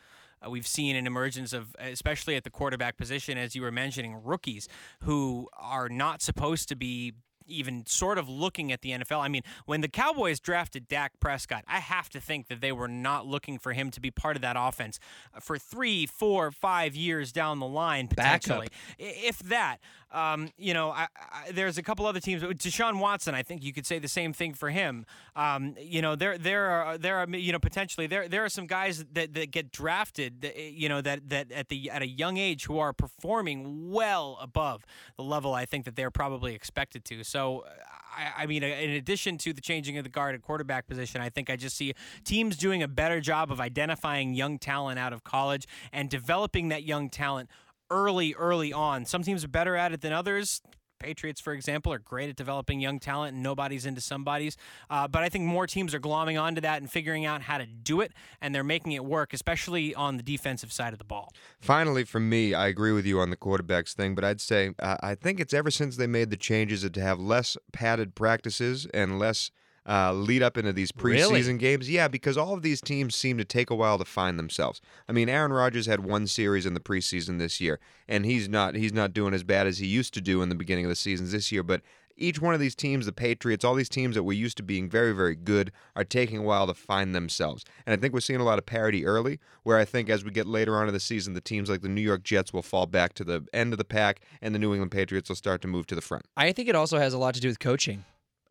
[0.45, 4.21] Uh, we've seen an emergence of, especially at the quarterback position, as you were mentioning,
[4.25, 4.69] rookies
[5.03, 7.13] who are not supposed to be
[7.49, 9.21] even sort of looking at the NFL.
[9.21, 12.89] I mean, when the Cowboys drafted Dak Prescott, I have to think that they were
[12.89, 14.99] not looking for him to be part of that offense
[15.41, 18.67] for three, four, five years down the line, potentially.
[18.99, 19.77] I- If that,
[20.17, 22.43] um, you know, I, I, there's a couple other teams.
[22.43, 25.05] Deshaun Watson, I think you could say the same thing for him.
[25.37, 28.67] Um, you know, there there are there are you know potentially there there are some
[28.67, 32.39] guys that, that get drafted, that, you know, that that at the at a young
[32.39, 34.87] age who are performing well above
[35.17, 37.23] the level I think that they're probably expected to.
[37.23, 37.65] So.
[38.19, 41.21] I, I mean, uh, in addition to the changing of the guard at quarterback position,
[41.21, 41.93] I think I just see
[42.25, 46.85] teams doing a better job of identifying young talent out of college and developing that
[46.85, 47.51] young talent
[47.91, 49.05] early, early on.
[49.05, 50.61] Some teams are better at it than others.
[50.99, 54.57] Patriots, for example, are great at developing young talent, and nobody's into somebody's.
[54.89, 57.67] Uh, but I think more teams are glomming onto that and figuring out how to
[57.67, 61.33] do it, and they're making it work, especially on the defensive side of the ball.
[61.61, 64.97] Finally, for me, I agree with you on the quarterbacks thing, but I'd say uh,
[65.01, 69.19] I think it's ever since they made the changes to have less padded practices and
[69.19, 69.51] less
[69.89, 71.59] uh, lead up into these preseason Really?
[71.59, 71.89] games.
[71.91, 74.81] Yeah, because all of these teams seem to take a while to find themselves.
[75.09, 77.79] I mean, Aaron Rodgers had one series in the preseason this year,
[78.09, 80.55] and he's not he's not doing as bad as he used to do in the
[80.55, 81.63] beginning of the seasons this year.
[81.63, 81.83] But
[82.19, 84.89] each one of these teams, the Patriots, all these teams that were used to being
[84.89, 87.63] very, very good, are taking a while to find themselves.
[87.85, 90.31] And I think we're seeing a lot of parity early, where I think as we
[90.31, 92.87] get later on in the season, the teams like the New York Jets will fall
[92.87, 95.69] back to the end of the pack, and the New England Patriots will start to
[95.69, 96.25] move to the front.
[96.39, 98.07] I think it also has a lot to do with coaching.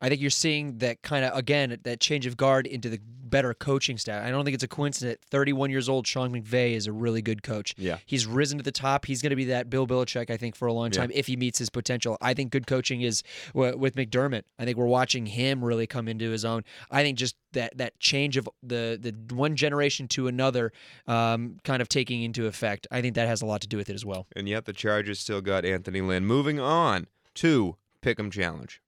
[0.05, 3.55] I think you're seeing that kind of again that change of guard into the better
[3.55, 4.23] coaching staff.
[4.23, 5.19] I don't think it's a coincidence.
[5.31, 7.73] 31 years old, Sean McVay is a really good coach.
[7.75, 7.97] Yeah.
[8.05, 9.05] he's risen to the top.
[9.05, 10.99] He's going to be that Bill Belichick, I think, for a long Yeah.
[11.01, 12.17] time if he meets his potential.
[12.21, 14.43] I think good coaching is wi- with McDermott.
[14.59, 16.63] I think we're watching him really come into his own.
[16.91, 20.71] I think just that that change of the the one generation to another,
[21.07, 22.85] um, kind of taking into effect.
[22.91, 24.27] I think that has a lot to do with it as well.
[24.35, 26.25] And yet the Chargers still got Anthony Lynn.
[26.27, 28.81] Moving on to Pick'em Challenge.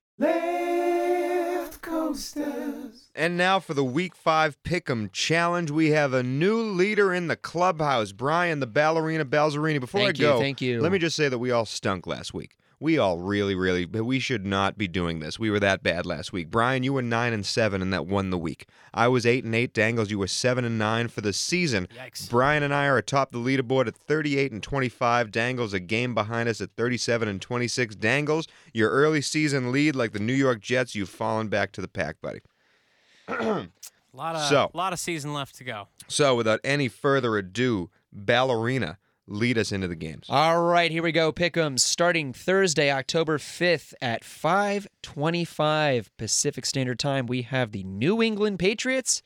[1.78, 3.08] Left coasters.
[3.14, 7.36] And now for the Week 5 Pick'em Challenge, we have a new leader in the
[7.36, 9.80] clubhouse, Brian the Ballerina Balzerini.
[9.80, 10.80] Before Thank I you, go, thank you.
[10.80, 12.56] let me just say that we all stunk last week.
[12.80, 15.36] We all really, really, but we should not be doing this.
[15.36, 16.48] We were that bad last week.
[16.48, 18.66] Brian, you were nine and seven, and that won the week.
[18.94, 19.74] I was eight and eight.
[19.74, 21.88] Dangles, you were seven and nine for the season.
[21.98, 22.30] Yikes.
[22.30, 25.32] Brian and I are atop the leaderboard at 38 and 25.
[25.32, 27.96] Dangles a game behind us at 37 and 26.
[27.96, 31.88] Dangles, your early season lead, like the New York Jets, you've fallen back to the
[31.88, 32.40] pack, buddy.
[33.26, 33.66] A
[34.14, 35.88] lot of So- lot of season left to go.
[36.06, 38.98] So, without any further ado, Ballerina,
[39.28, 40.26] lead us into the games.
[40.28, 41.32] All right, here we go.
[41.32, 47.26] Pick'em starting Thursday, October 5th at 5:25 Pacific Standard Time.
[47.26, 49.22] We have the New England Patriots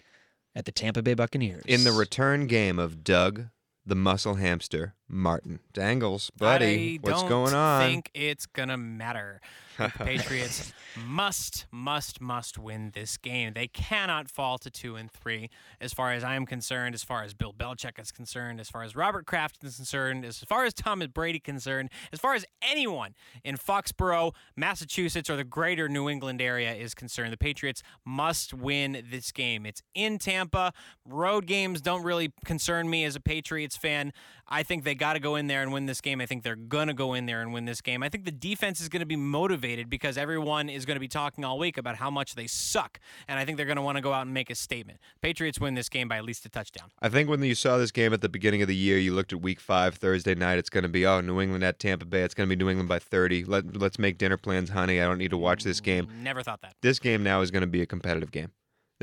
[0.55, 1.65] at the Tampa Bay Buccaneers.
[1.67, 3.47] In the return game of Doug,
[3.87, 5.61] the muscle hamster, Martin.
[5.73, 7.83] Dangles, buddy, I what's going on?
[7.83, 9.41] I think it's gonna matter.
[9.79, 10.73] The Patriots
[11.07, 13.55] must, must, must win this game.
[13.55, 15.49] They cannot fall to two and three,
[15.81, 18.95] as far as I'm concerned, as far as Bill Belichick is concerned, as far as
[18.95, 23.57] Robert Kraft is concerned, as far as Thomas Brady concerned, as far as anyone in
[23.57, 27.33] Foxborough, Massachusetts, or the greater New England area is concerned.
[27.33, 29.65] The Patriots must win this game.
[29.65, 30.73] It's in Tampa.
[31.07, 34.13] Road games don't really concern me as a Patriots fan.
[34.53, 36.21] I think they got to go in there and win this game.
[36.21, 38.03] I think they're going to go in there and win this game.
[38.03, 41.09] I think the defense is going to be motivated because everyone is going to be
[41.09, 43.01] talking all week about how much they suck.
[43.27, 44.99] And I think they're going to want to go out and make a statement.
[45.23, 46.91] Patriots win this game by at least a touchdown.
[47.01, 49.33] I think when you saw this game at the beginning of the year, you looked
[49.33, 50.59] at Week Five Thursday night.
[50.59, 52.21] It's going to be oh New England at Tampa Bay.
[52.21, 53.45] It's going to be New England by 30.
[53.45, 55.01] Let let's make dinner plans, honey.
[55.01, 56.09] I don't need to watch this game.
[56.23, 56.75] Never thought that.
[56.83, 58.51] This game now is going to be a competitive game.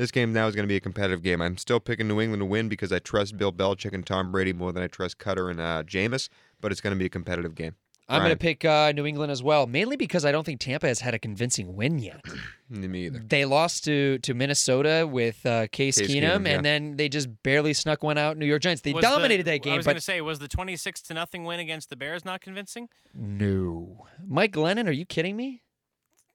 [0.00, 1.42] This game now is going to be a competitive game.
[1.42, 4.54] I'm still picking New England to win because I trust Bill Belichick and Tom Brady
[4.54, 6.30] more than I trust Koetter and uh, Jameis.
[6.58, 7.74] But it's going to be a competitive game.
[8.08, 10.88] I'm going to pick uh, New England as well, mainly because I don't think Tampa
[10.88, 12.24] has had a convincing win yet.
[12.70, 13.18] Me either.
[13.18, 16.52] They lost to to Minnesota with uh, Case, Case Keenum, Keenum, yeah.
[16.54, 18.38] and then they just barely snuck one out.
[18.38, 18.80] New York Giants.
[18.80, 19.74] They Was the- dominated that game.
[19.74, 22.24] I was going but to say, was the 26 to nothing win against the Bears
[22.24, 22.88] not convincing?
[23.14, 24.06] no.
[24.26, 25.62] Mike Glennon, are you kidding me?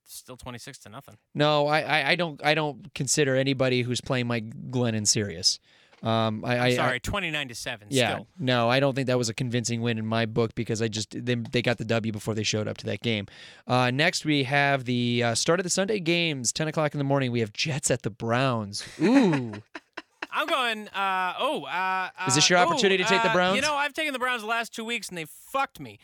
[0.07, 1.17] Still 26 to nothing.
[1.33, 5.59] No, I, I, I don't I don't consider anybody who's playing Mike Glennon serious.
[6.03, 8.27] Um, I, I I- Sorry, 29 to 7 yeah, still.
[8.37, 11.15] no, I don't think that was a convincing win in my book because I just
[11.25, 13.25] they, they got the W before they showed up to that game.
[13.65, 17.03] Uh, next, we have the uh, start of the Sunday games, ten o'clock in the
[17.05, 17.31] morning.
[17.31, 18.85] We have Jets at the Browns.
[19.01, 19.53] Ooh,
[20.31, 20.87] I'm going.
[20.89, 23.55] Uh, oh, uh, Is this uh, your opportunity to take the uh, Browns?
[23.55, 25.97] You know, I've taken the Browns the last two weeks and they fucked me.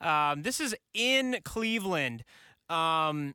[0.00, 2.22] Um, this is in Cleveland.
[2.68, 3.34] Um,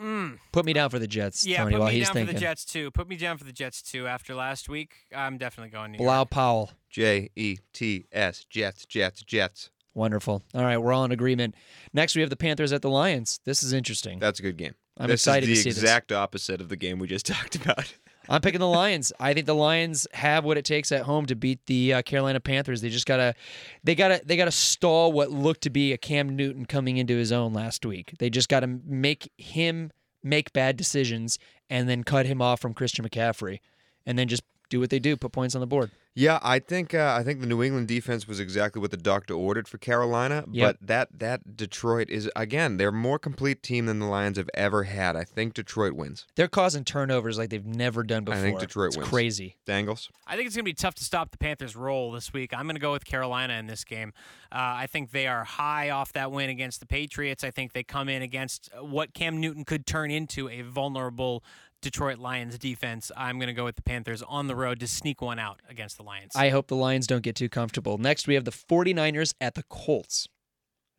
[0.00, 1.72] mm, put me down for the Jets, yeah, Tony.
[1.72, 2.34] put while me he's down thinking.
[2.34, 2.90] for the Jets too.
[2.90, 4.06] Put me down for the Jets too.
[4.06, 6.30] After last week, I'm definitely going New Blau York.
[6.30, 6.70] Powell.
[6.90, 9.70] J E T S Jets Jets Jets.
[9.94, 10.42] Wonderful.
[10.54, 11.54] All right, we're all in agreement.
[11.92, 13.38] Next, we have the Panthers at the Lions.
[13.44, 14.18] This is interesting.
[14.18, 14.74] That's a good game.
[14.98, 15.78] I'm this excited is to the see this.
[15.82, 17.94] exact opposite of the game we just talked about.
[18.28, 19.12] I'm picking the Lions.
[19.20, 22.40] I think the Lions have what it takes at home to beat the uh, Carolina
[22.40, 22.80] Panthers.
[22.80, 23.34] They just gotta,
[23.82, 27.32] they gotta, they gotta stall what looked to be a Cam Newton coming into his
[27.32, 28.14] own last week.
[28.18, 29.90] They just gotta make him
[30.22, 33.60] make bad decisions and then cut him off from Christian McCaffrey,
[34.06, 35.90] and then just do what they do, put points on the board.
[36.16, 39.34] Yeah, I think uh, I think the New England defense was exactly what the doctor
[39.34, 40.44] ordered for Carolina.
[40.50, 40.78] Yep.
[40.80, 44.48] But that that Detroit is again they're a more complete team than the Lions have
[44.54, 45.16] ever had.
[45.16, 46.26] I think Detroit wins.
[46.36, 48.38] They're causing turnovers like they've never done before.
[48.38, 49.08] I think Detroit it's wins.
[49.08, 49.56] crazy.
[49.66, 50.08] Dangles.
[50.26, 52.54] I think it's going to be tough to stop the Panthers' roll this week.
[52.54, 54.12] I'm going to go with Carolina in this game.
[54.52, 57.42] Uh, I think they are high off that win against the Patriots.
[57.42, 61.42] I think they come in against what Cam Newton could turn into a vulnerable
[61.84, 63.12] Detroit Lions defense.
[63.16, 65.96] I'm going to go with the Panthers on the road to sneak one out against
[65.96, 66.32] the Lions.
[66.34, 67.98] I hope the Lions don't get too comfortable.
[67.98, 70.26] Next, we have the 49ers at the Colts.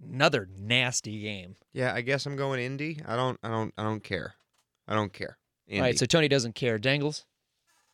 [0.02, 1.56] Another nasty game.
[1.74, 3.02] Yeah, I guess I'm going Indy.
[3.08, 4.36] I don't I don't I don't care.
[4.88, 5.38] I don't care.
[5.68, 5.80] Indy.
[5.80, 6.78] All right, so Tony doesn't care.
[6.78, 7.26] Dangles,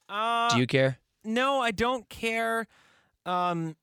[0.09, 0.97] uh, do you care?
[1.23, 2.67] No, I don't care.
[3.25, 3.75] Um,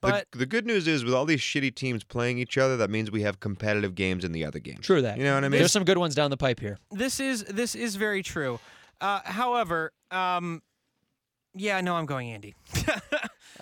[0.00, 2.90] But the, the good news is, with all these shitty teams playing each other, that
[2.90, 4.80] means we have competitive games in the other games.
[4.86, 5.18] True that.
[5.18, 5.58] You know what I mean?
[5.58, 6.78] There's some good ones down the pipe here.
[6.90, 8.58] this is this is very true.
[9.00, 10.62] Uh, however, um,
[11.54, 12.54] yeah, no, I'm going Andy.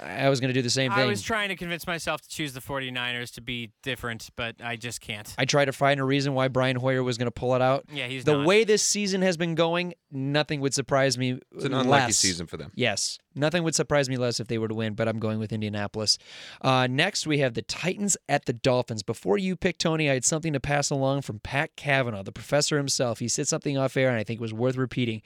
[0.02, 1.00] I was going to do the same thing.
[1.00, 4.76] I was trying to convince myself to choose the 49ers to be different, but I
[4.76, 5.32] just can't.
[5.38, 7.84] I tried to find a reason why Brian Hoyer was going to pull it out.
[7.92, 8.46] Yeah, he's the not.
[8.46, 11.40] way this season has been going, nothing would surprise me.
[11.54, 12.16] it's an unlucky less.
[12.16, 12.72] season for them.
[12.74, 15.52] Yes, nothing would surprise me less if they were to win, but I'm going with
[15.52, 16.18] Indianapolis.
[16.60, 19.02] Uh, next, we have the Titans at the Dolphins.
[19.02, 22.76] Before you pick Tony, I had something to pass along from Pat Kavanaugh, the professor
[22.76, 23.18] himself.
[23.18, 25.22] He said something off air, and I think it was worth repeating.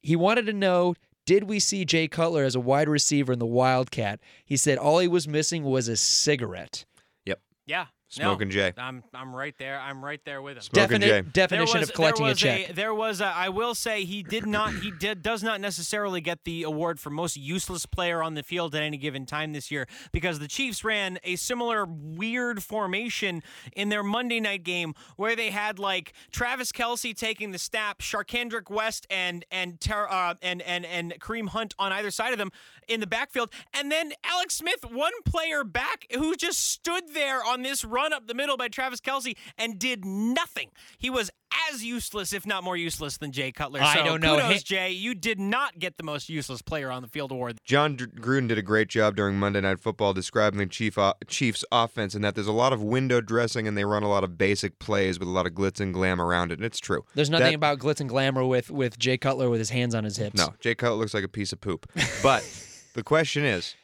[0.00, 0.94] He wanted to know.
[1.26, 4.20] Did we see Jay Cutler as a wide receiver in the Wildcat?
[4.44, 6.84] He said all he was missing was a cigarette.
[7.24, 7.40] Yep.
[7.66, 8.72] Yeah, Smoking no, Jay.
[8.76, 9.80] I'm I'm right there.
[9.80, 10.62] I'm right there with him.
[10.62, 11.22] Smoking Jay.
[11.22, 12.74] Definition there was, of collecting there a was check.
[12.74, 16.44] there was a, I will say he did not he did does not necessarily get
[16.44, 19.88] the award for most useless player on the field at any given time this year
[20.12, 23.42] because the Chiefs ran a similar weird formation
[23.74, 28.70] in their Monday night game where they had like Travis Kelce taking the snap, Charcandrick
[28.70, 32.52] West and and Ter- uh, and and and Kareem Hunt on either side of them
[32.86, 37.62] in the backfield, and then Alex Smith, one player back, who just stood there on
[37.62, 40.70] this run up the middle by Travis Kelce and did nothing.
[40.98, 41.30] He was
[41.70, 43.80] as useless, if not more useless, than Jay Cutler.
[43.80, 44.34] I So don't know.
[44.36, 44.90] Kudos, Hey- Jay.
[44.90, 47.58] You did not get the most useless player on the field award.
[47.64, 51.14] Jon Dr- Gruden did a great job during Monday Night Football describing the Chief o-
[51.28, 54.24] Chiefs' offense and that there's a lot of window dressing and they run a lot
[54.24, 56.58] of basic plays with a lot of glitz and glam around it.
[56.58, 57.04] And it's true.
[57.14, 60.02] There's nothing That- about glitz and glamour with with Jay Cutler with his hands on
[60.04, 60.36] his hips.
[60.36, 61.86] No, Jay Cutler looks like a piece of poop.
[62.22, 62.42] But
[62.94, 63.76] the question is,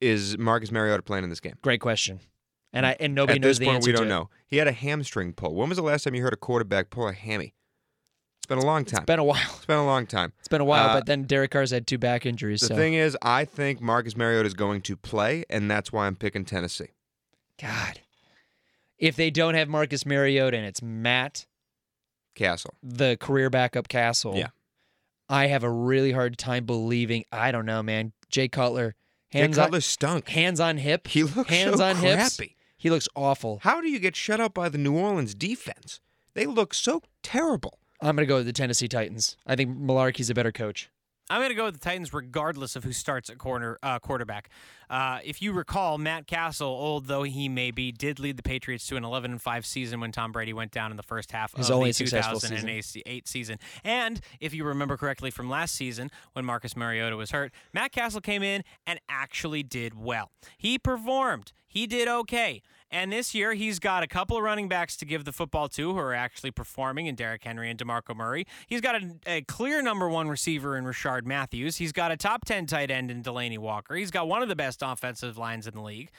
[0.00, 1.56] is Marcus Mariota playing in this game?
[1.62, 2.20] Great question.
[2.72, 4.28] And I and nobody At knows this the point, answer we don't know.
[4.46, 5.54] He had a hamstring pull.
[5.54, 7.54] When was the last time you heard a quarterback pull a hammy?
[8.38, 9.02] It's been a long time.
[9.02, 9.40] It's been a while.
[9.56, 10.32] It's been a long time.
[10.38, 12.60] It's been a while, Uh, but then Derek Carr's had two back injuries.
[12.60, 16.06] The so thing is, I think Marcus Mariota is going to play, and that's why
[16.06, 16.88] I'm picking Tennessee.
[17.60, 18.00] God,
[18.98, 21.46] if they don't have Marcus Mariota and it's Matt,
[22.34, 22.74] Cassel.
[22.82, 24.48] the career backup Cassel, Yeah.
[25.28, 27.24] I have a really hard time believing.
[27.30, 28.12] I don't know, man.
[28.30, 28.94] Jay Cutler,
[29.32, 30.28] Jay hands Cutler on stunk.
[30.28, 31.06] hands on hip.
[31.06, 32.40] He looks hands so on hips.
[32.80, 32.88] Crappy.
[32.88, 33.60] He looks awful.
[33.62, 36.00] How do you get shut out by the New Orleans defense?
[36.34, 37.78] They look so terrible.
[38.00, 39.36] I'm gonna go with the Tennessee Titans.
[39.46, 40.90] I think Mularkey's a better coach.
[41.30, 44.50] I'm going to go with the Titans regardless of who starts at corner uh, quarterback.
[44.90, 48.84] Uh, if you recall, Matt Cassel, old though he may be, did lead the Patriots
[48.88, 51.56] to an 11 and 5 season when Tom Brady went down in the first half
[51.56, 53.58] His of only the successful 2008 season.
[53.84, 58.20] And if you remember correctly from last season when Marcus Mariota was hurt, Matt Cassel
[58.20, 60.32] came in and actually did well.
[60.58, 61.52] He performed.
[61.70, 62.60] He did okay.
[62.92, 65.92] And this year, he's got a couple of running backs to give the football to
[65.92, 68.46] who are actually performing in Derrick Henry and DeMarco Murray.
[68.66, 71.76] He's got a, a clear number one receiver in Rishard Matthews.
[71.76, 73.94] He's got a top 10 tight end in Delanie Walker.
[73.94, 76.10] He's got one of the best offensive lines in the league.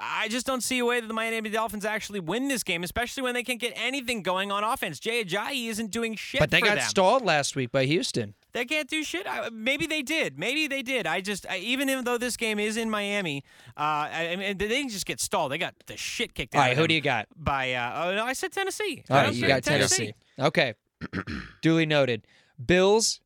[0.00, 3.22] I just don't see a way that the Miami Dolphins actually win this game, especially
[3.22, 4.98] when they can't get anything going on offense.
[5.00, 6.88] Jay Ajayi isn't doing shit But they got them.
[6.88, 8.34] stalled last week by Houston.
[8.58, 9.24] They can't do shit.
[9.24, 10.36] I, maybe they did.
[10.36, 11.06] Maybe they did.
[11.06, 13.44] I just, I, even though this game is in Miami,
[13.76, 15.52] uh, I, I mean, they didn't just get stalled.
[15.52, 16.58] They got the shit kicked out.
[16.58, 17.28] All right, of who do you got?
[17.36, 19.04] By, uh, oh no, I said Tennessee.
[19.08, 20.12] All I right, don't you got Tennessee.
[20.40, 20.74] Okay,
[21.62, 22.26] duly noted.
[22.64, 23.20] Bills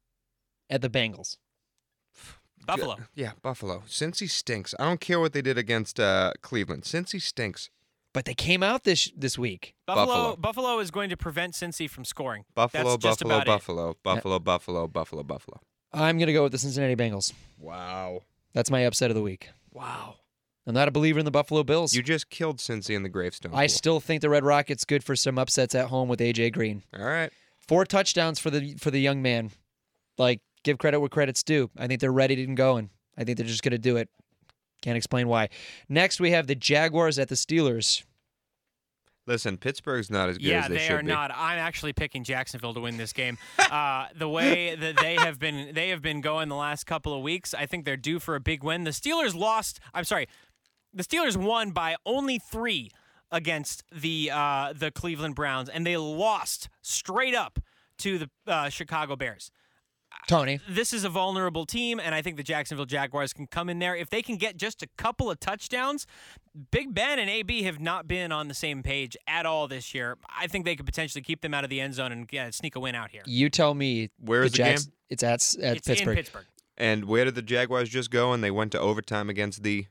[0.68, 1.38] at the Bengals.
[2.66, 2.98] Buffalo.
[3.14, 3.84] Yeah, Buffalo.
[3.88, 4.74] Cincy stinks.
[4.78, 6.82] I don't care what they did against uh, Cleveland.
[6.82, 7.70] Cincy stinks.
[8.12, 9.74] But they came out this this week.
[9.86, 10.36] Buffalo, Buffalo.
[10.36, 12.44] Buffalo is going to prevent Cincy from scoring.
[12.54, 13.46] Buffalo, That's just Buffalo, it.
[13.46, 15.60] Buffalo, Buffalo, Buffalo, Buffalo, Buffalo.
[15.92, 17.32] I'm gonna go with the Cincinnati Bengals.
[17.58, 18.22] Wow.
[18.54, 19.50] That's my upset of the week.
[19.72, 20.16] Wow.
[20.66, 21.94] I'm not a believer in the Buffalo Bills.
[21.94, 23.52] You just killed Cincy in the gravestone.
[23.52, 23.68] I pool.
[23.68, 26.82] still think the Red Rockets good for some upsets at home with AJ Green.
[26.96, 27.32] All right.
[27.66, 29.50] Four touchdowns for the for the young man.
[30.18, 31.70] Like give credit where credit's due.
[31.76, 32.90] I think they're ready to go, and going.
[33.16, 34.08] I think they're just gonna do it.
[34.82, 35.48] Can't explain why.
[35.88, 38.02] Next we have the Jaguars at the Steelers.
[39.26, 41.06] Listen, Pittsburgh's not as good Yeah, as they, they, should are be.
[41.06, 41.30] not.
[41.32, 43.38] I'm actually picking Jacksonville to win this game.
[43.70, 47.22] uh, the way that they have been, they have been going the last couple of
[47.22, 47.54] weeks.
[47.54, 48.82] I think they're due for a big win.
[48.82, 49.78] The Steelers lost.
[49.94, 50.26] I'm sorry,
[50.92, 52.90] the Steelers won by only three
[53.30, 57.60] against the uh, the Cleveland Browns, and they lost straight up
[57.98, 59.52] to the uh, Chicago Bears.
[60.28, 60.60] Tony.
[60.68, 63.94] This is a vulnerable team, and I think the Jacksonville Jaguars can come in there
[63.96, 66.06] if they can get just a couple of touchdowns.
[66.70, 70.18] Big Ben and AB have not been on the same page at all this year.
[70.38, 72.76] I think they could potentially keep them out of the end zone and yeah, sneak
[72.76, 73.22] a win out here.
[73.26, 74.92] You tell me Where is the Jacks- game?
[75.10, 76.08] It's at at it's Pittsburgh.
[76.10, 76.44] in Pittsburgh.
[76.78, 78.32] And where did the Jaguars just go?
[78.32, 79.86] And they went to overtime against the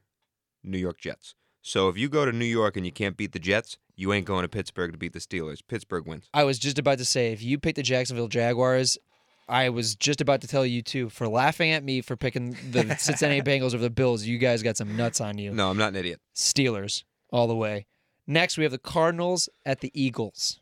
[0.64, 1.36] New York Jets.
[1.62, 4.26] So if you go to New York and you can't beat the Jets, you ain't
[4.26, 5.60] going to Pittsburgh to beat the Steelers.
[5.68, 6.28] Pittsburgh wins.
[6.34, 8.98] I was just about to say if you pick the Jacksonville Jaguars,
[9.48, 12.96] I was just about to tell you too for laughing at me for picking the
[13.00, 14.24] Cincinnati Bengals over the Bills.
[14.24, 15.52] You guys got some nuts on you.
[15.52, 16.22] No, I'm not an idiot.
[16.36, 17.86] Steelers all the way.
[18.28, 20.60] Next, we have the Cardinals at the Eagles.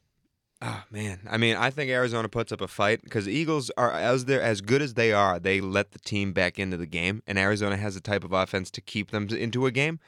[0.61, 3.93] Oh man, I mean, I think Arizona puts up a fight because the Eagles are
[3.93, 5.39] as they're as good as they are.
[5.39, 8.69] They let the team back into the game, and Arizona has the type of offense
[8.71, 9.99] to keep them into a game.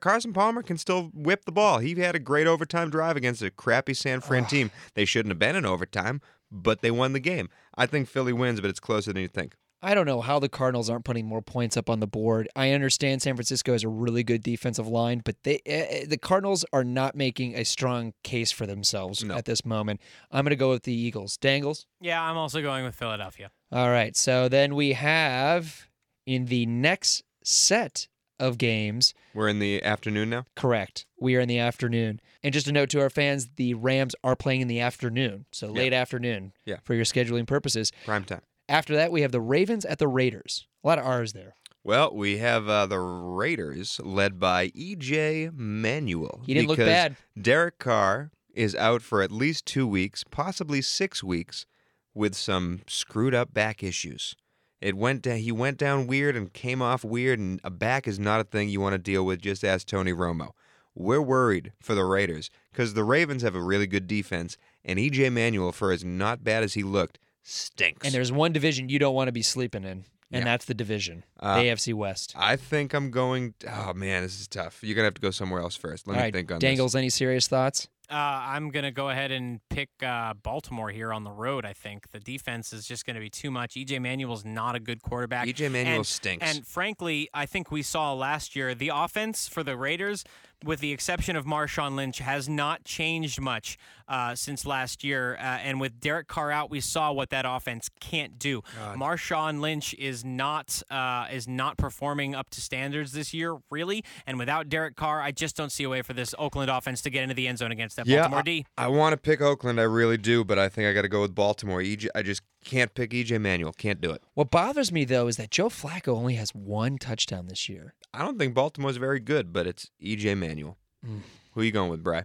[0.00, 1.78] Carson Palmer can still whip the ball.
[1.78, 4.72] He had a great overtime drive against a crappy San Fran team.
[4.94, 6.20] They shouldn't have been in overtime,
[6.50, 7.48] but they won the game.
[7.76, 9.54] I think Philly wins, but it's closer than you think.
[9.82, 12.48] I don't know how the Cardinals aren't putting more points up on the board.
[12.54, 16.66] I understand San Francisco has a really good defensive line, but they uh, the Cardinals
[16.70, 19.34] are not making a strong case for themselves No.
[19.34, 20.02] at this moment.
[20.30, 21.38] I'm going to go with the Eagles.
[21.38, 21.86] Dangles.
[21.98, 23.50] Yeah, I'm also going with Philadelphia.
[23.72, 24.14] All right.
[24.14, 25.88] So then we have
[26.26, 28.06] in the next set
[28.40, 30.44] of games, We're in the afternoon now.
[30.56, 31.06] correct.
[31.20, 32.20] We are in the afternoon.
[32.42, 35.44] And just a note to our fans, the Rams are playing in the afternoon.
[35.52, 36.76] So late afternoon Yeah.
[36.82, 37.92] for your scheduling purposes.
[38.04, 38.40] Prime time.
[38.68, 40.66] After that, we have the Ravens at the Raiders.
[40.82, 41.54] A lot of R's there.
[41.84, 46.42] Well, we have uh, the Raiders led by EJ Manuel.
[46.46, 47.16] He didn't look bad.
[47.40, 51.66] Derek Carr is out for at least two weeks, possibly six weeks,
[52.14, 54.34] with some screwed up back issues.
[54.80, 58.18] It went down, he went down weird and came off weird, and a back is
[58.18, 59.40] not a thing you want to deal with.
[59.42, 60.50] Just ask Tony Romo.
[60.94, 65.30] We're worried for the Raiders because the Ravens have a really good defense, and EJ
[65.32, 68.04] Manuel, for as not bad as he looked, stinks.
[68.06, 69.90] And there's one division you don't want to be sleeping in,
[70.32, 70.44] and Yeah.
[70.44, 72.34] that's the division, Uh, the AFC West.
[72.36, 73.54] I think I'm going.
[73.68, 74.78] Oh man, this is tough.
[74.82, 76.06] You're gonna have to go somewhere else first.
[76.08, 77.88] Let All me right, think on Dangles, any serious thoughts?
[78.10, 81.72] Uh, I'm going to go ahead and pick uh, Baltimore here on the road, I
[81.72, 82.10] think.
[82.10, 83.74] The defense is just going to be too much.
[83.74, 85.46] EJ Manuel's not a good quarterback.
[85.46, 86.44] EJ Manuel and, stinks.
[86.44, 90.24] And frankly, I think we saw last year the offense for the Raiders,
[90.64, 95.36] with the exception of Marshawn Lynch, has not changed much uh, since last year.
[95.36, 98.62] Uh, and with Derek Carr out, we saw what that offense can't do.
[98.94, 104.04] Marshawn Lynch is not uh, is not performing up to standards this year, really.
[104.26, 107.10] And without Derek Carr, I just don't see a way for this Oakland offense to
[107.10, 108.66] get into the end zone against that yeah, Baltimore I, D.
[108.76, 109.80] I want to pick Oakland.
[109.80, 111.80] I really do, but I think I got to go with Baltimore.
[111.80, 113.72] EJ, I just can't pick EJ Manuel.
[113.72, 114.22] Can't do it.
[114.34, 117.94] What bothers me though is that Joe Flacco only has one touchdown this year.
[118.12, 120.49] I don't think Baltimore's very good, but it's EJ Manuel.
[120.58, 121.20] Mm.
[121.54, 122.24] Who you going with, Bry?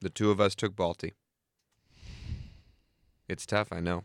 [0.00, 1.12] The two of us took Balti.
[3.28, 4.04] It's tough, I know,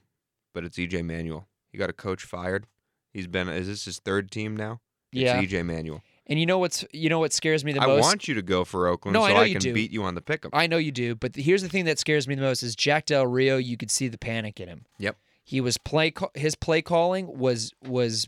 [0.53, 1.47] but it's EJ Manuel.
[1.71, 2.65] He got a coach fired.
[3.13, 3.47] He's been.
[3.49, 4.81] Is this his third team now?
[5.11, 5.41] It's Yeah.
[5.41, 6.01] EJ Manuel.
[6.27, 8.03] And you know what's you know what scares me the I most?
[8.03, 9.73] I want you to go for Oakland No, so I know I you can do.
[9.73, 10.51] beat you on the pick 'em.
[10.53, 13.07] I know you do, but here's the thing that scares me the most is Jack
[13.07, 13.57] Del Rio.
[13.57, 14.85] You could see the panic in him.
[14.97, 15.17] Yep.
[15.43, 18.27] He was play his play calling was was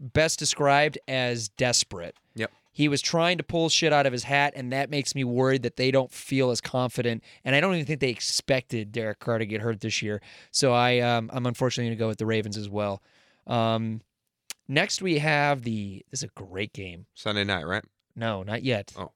[0.00, 2.16] best described as desperate.
[2.34, 2.50] Yep.
[2.74, 5.62] He was trying to pull shit out of his hat, and that makes me worried
[5.62, 7.22] that they don't feel as confident.
[7.44, 10.20] And I don't even think they expected Derek Carr to get hurt this year.
[10.50, 13.00] So I um, I'm unfortunately going to go with the Ravens as well.
[13.46, 14.00] Um,
[14.66, 17.06] next we have the this is a great game.
[17.14, 17.84] Sunday night, right?
[18.16, 18.92] No, not yet.
[18.98, 19.12] Oh.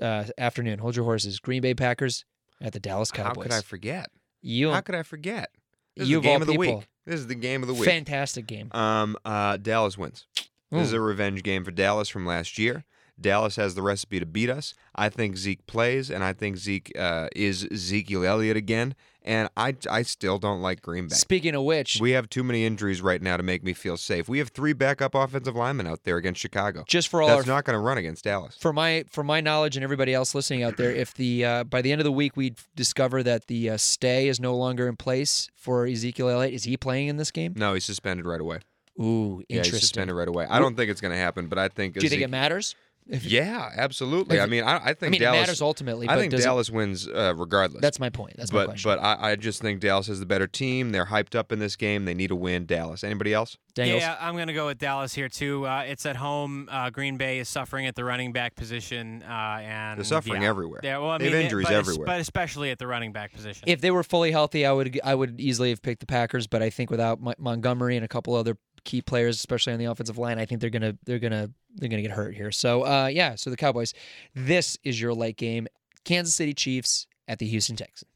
[0.00, 0.78] Uh, afternoon.
[0.78, 1.40] Hold your horses.
[1.40, 2.24] Green Bay Packers
[2.60, 3.36] at the Dallas Cowboys.
[3.36, 4.10] How could I forget?
[4.42, 5.50] you How could I forget?
[5.96, 6.76] This you is of the game all of the people.
[6.78, 6.88] week.
[7.04, 7.84] This is the game of the week.
[7.84, 8.70] fantastic game.
[8.72, 10.26] Um, uh, Dallas wins.
[10.70, 12.84] This is a revenge game for Dallas from last year.
[13.20, 14.74] Dallas has the recipe to beat us.
[14.94, 18.94] I think Zeke plays, and I think Zeke uh, is Ezekiel Elliott again.
[19.24, 21.14] And I, I still don't like Green Bay.
[21.14, 24.28] Speaking of which, We have too many injuries right now to make me feel safe.
[24.28, 26.82] We have three backup offensive linemen out there against Chicago.
[26.88, 28.56] just for all That's our not going to run against Dallas.
[28.58, 31.82] for my for my knowledge and everybody else listening out there, if the uh, by
[31.82, 34.96] the end of the week we discover that the uh, stay is no longer in
[34.96, 37.54] place for Ezekiel Elliott, is he playing in this game?
[37.56, 38.58] No, he's suspended right away.
[39.00, 39.46] Ooh, interesting.
[39.48, 40.46] Yeah, he's suspended right away.
[40.50, 41.94] I don't think it's going to happen, but I think.
[41.94, 42.74] Do you think it matters?
[43.08, 44.36] If- Yeah, absolutely.
[44.36, 45.38] If- I mean, I, I think I mean, Dallas.
[45.38, 46.08] it matters ultimately.
[46.08, 47.80] I think does it- Dallas wins uh, regardless.
[47.82, 48.36] that's my point.
[48.36, 48.90] That's my but question.
[48.90, 50.90] but I, I just think Dallas is the better team.
[50.90, 52.04] They're hyped up in this game.
[52.04, 52.66] They need to win.
[52.66, 53.02] Dallas.
[53.04, 53.58] Anybody else?
[53.74, 55.66] Daniels, Yeah, I'm going to go with Dallas here too.
[55.66, 56.68] Uh, it's at home.
[56.70, 59.32] Uh, Green Bay is suffering at the running back position, uh,
[59.62, 60.48] and They're suffering yeah.
[60.48, 60.80] everywhere.
[60.84, 62.06] Yeah, well, I They have mean, injuries but, everywhere.
[62.06, 63.64] but especially at the running back position.
[63.66, 66.62] if they were fully healthy, I would I would easily have picked the Packers, but
[66.62, 70.18] I think without Mon- Montgomery and a couple other key players, especially on the offensive
[70.18, 72.52] line, I think they're gonna they're gonna they're gonna get hurt here.
[72.52, 73.94] So uh, yeah, so the Cowboys.
[74.34, 75.66] This is your late game:
[76.04, 78.10] Kansas City Chiefs at the Houston Texans.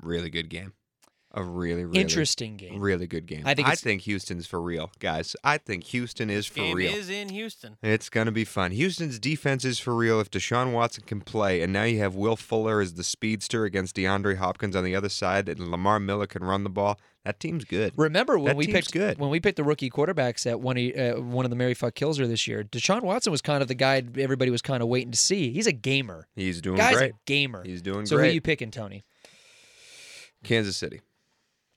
[0.00, 0.72] Really good game.
[1.36, 2.78] A really really Interesting game.
[2.80, 3.42] Really good game.
[3.44, 5.34] I think it's- Houston's for real, guys.
[5.42, 6.94] I think Houston is for game real.
[6.94, 7.76] is in Houston.
[7.82, 8.70] It's going to be fun.
[8.70, 12.36] Houston's defense is for real if Deshaun Watson can play, and now you have Will
[12.36, 16.44] Fuller as the speedster against DeAndre Hopkins on the other side, and Lamar Miller can
[16.44, 17.00] run the ball.
[17.24, 17.94] That team's good.
[17.96, 19.18] Remember when That we picked good.
[19.18, 21.94] when we picked the rookie quarterbacks at one of, uh, one of the Mary Fuck
[21.94, 22.62] Kills this year?
[22.62, 25.50] Deshaun Watson was kind of the guy everybody was kind of waiting to see.
[25.50, 26.28] He's a gamer.
[26.36, 27.10] He's doing Guy's great.
[27.12, 27.64] a gamer.
[27.64, 28.28] He's doing so great.
[28.28, 29.04] who you picking, Tony?
[30.44, 31.00] Kansas City.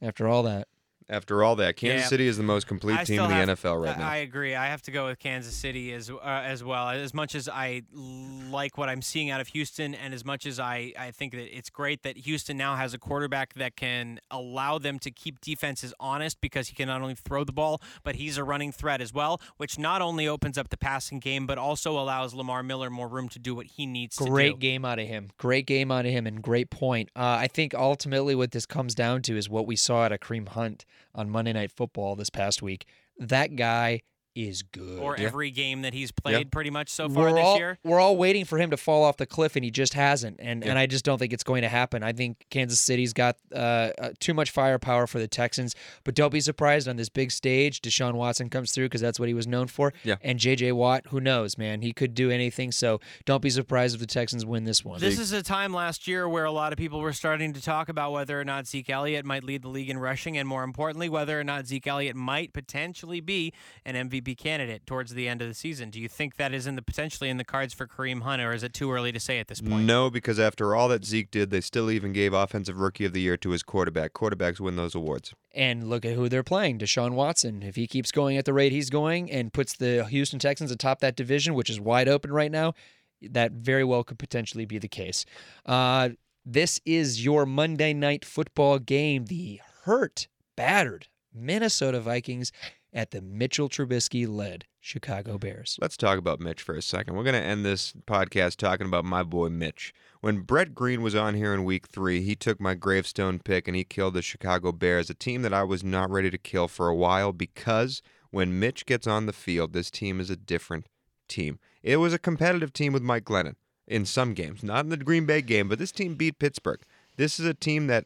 [0.01, 0.67] After all that,
[1.09, 2.07] After all that, Kansas Yeah.
[2.09, 4.09] City is the most complete I team in the have- NFL right I, now.
[4.09, 4.55] I agree.
[4.55, 6.89] I have to go with Kansas City as uh, as well.
[6.89, 10.59] As much as I like what I'm seeing out of Houston, and as much as
[10.59, 14.77] I, I think that it's great that Houston now has a quarterback that can allow
[14.79, 18.37] them to keep defenses honest because he can not only throw the ball, but he's
[18.37, 21.97] a running threat as well, which not only opens up the passing game, but also
[21.97, 24.29] allows Lamar Miller more room to do what he needs to do.
[24.29, 25.29] Great game out of him.
[25.37, 27.09] Great game out of him, and great point.
[27.15, 30.17] Uh, I think ultimately what this comes down to is what we saw at a
[30.17, 32.85] Kareem Hunt on Monday Night Football this past week.
[33.17, 34.01] That guy
[34.37, 34.99] is good.
[34.99, 37.79] Or every game that he's played pretty much so far we're this all, year.
[37.83, 40.37] We're all waiting for him to fall off the cliff, and he just hasn't.
[40.39, 40.69] And Yeah.
[40.69, 42.03] and I just don't think it's going to happen.
[42.03, 45.75] I think Kansas City's got uh, uh, too much firepower for the Texans.
[46.03, 49.27] But don't be surprised on this big stage, Deshaun Watson comes through because that's what
[49.27, 49.93] he was known for.
[50.03, 50.15] Yeah.
[50.21, 50.71] And J.J.
[50.73, 51.81] Watt, who knows, man?
[51.81, 52.71] He could do anything.
[52.71, 54.99] So don't be surprised if the Texans win this one.
[54.99, 57.89] This is a time last year where a lot of people were starting to talk
[57.89, 61.09] about whether or not Zeke Elliott might lead the league in rushing, and more importantly,
[61.09, 63.53] whether or not Zeke Elliott might potentially be
[63.85, 65.89] an MVP candidate towards the end of the season.
[65.89, 68.53] Do you think that is in the potentially in the cards for Kareem Hunt, or
[68.53, 69.85] is it too early to say at this point?
[69.85, 73.21] No, because after all that Zeke did, they still even gave Offensive Rookie of the
[73.21, 74.13] Year to his quarterback.
[74.13, 75.33] Quarterbacks win those awards.
[75.53, 77.63] And look at who they're playing, Deshaun Watson.
[77.63, 80.99] If he keeps going at the rate he's going and puts the Houston Texans atop
[80.99, 82.73] that division, which is wide open right now,
[83.21, 85.25] that very well could potentially be the case.
[85.65, 86.09] Uh,
[86.45, 89.25] this is your Monday night football game.
[89.25, 92.51] The hurt, battered Minnesota Vikings
[92.93, 95.77] at the Mitchell Trubisky led Chicago Bears.
[95.81, 97.15] Let's talk about Mitch for a second.
[97.15, 99.93] We're going to end this podcast talking about my boy Mitch.
[100.21, 103.75] When Brett Green was on here in week three, he took my gravestone pick and
[103.75, 106.87] he killed the Chicago Bears, a team that I was not ready to kill for
[106.87, 110.87] a while because when Mitch gets on the field, this team is a different
[111.27, 111.59] team.
[111.83, 113.55] It was a competitive team with Mike Glennon
[113.87, 116.81] in some games, not in the Green Bay game, but this team beat Pittsburgh.
[117.15, 118.05] This is a team that,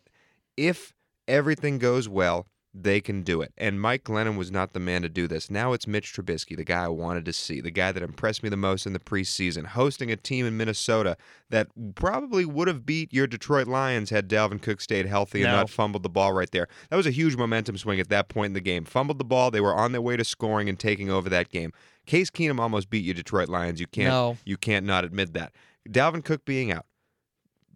[0.55, 0.93] if
[1.27, 3.51] everything goes well, they can do it.
[3.57, 5.49] And Mike Glennon was not the man to do this.
[5.49, 8.49] Now it's Mitch Trubisky, the guy I wanted to see, the guy that impressed me
[8.49, 11.17] the most in the preseason, hosting a team in Minnesota
[11.49, 15.57] that probably would have beat your Detroit Lions had Dalvin Cook stayed healthy and No.
[15.57, 16.67] not fumbled the ball right there.
[16.89, 18.85] That was a huge momentum swing at that point in the game.
[18.85, 21.73] Fumbled the ball, they were on their way to scoring and taking over that game.
[22.05, 23.81] Case Keenum almost beat you Detroit Lions.
[23.81, 24.37] You can't No.
[24.45, 25.51] you can't not admit that.
[25.89, 26.85] Dalvin Cook being out.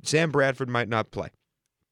[0.04, 1.30] Sam Bradford might not play.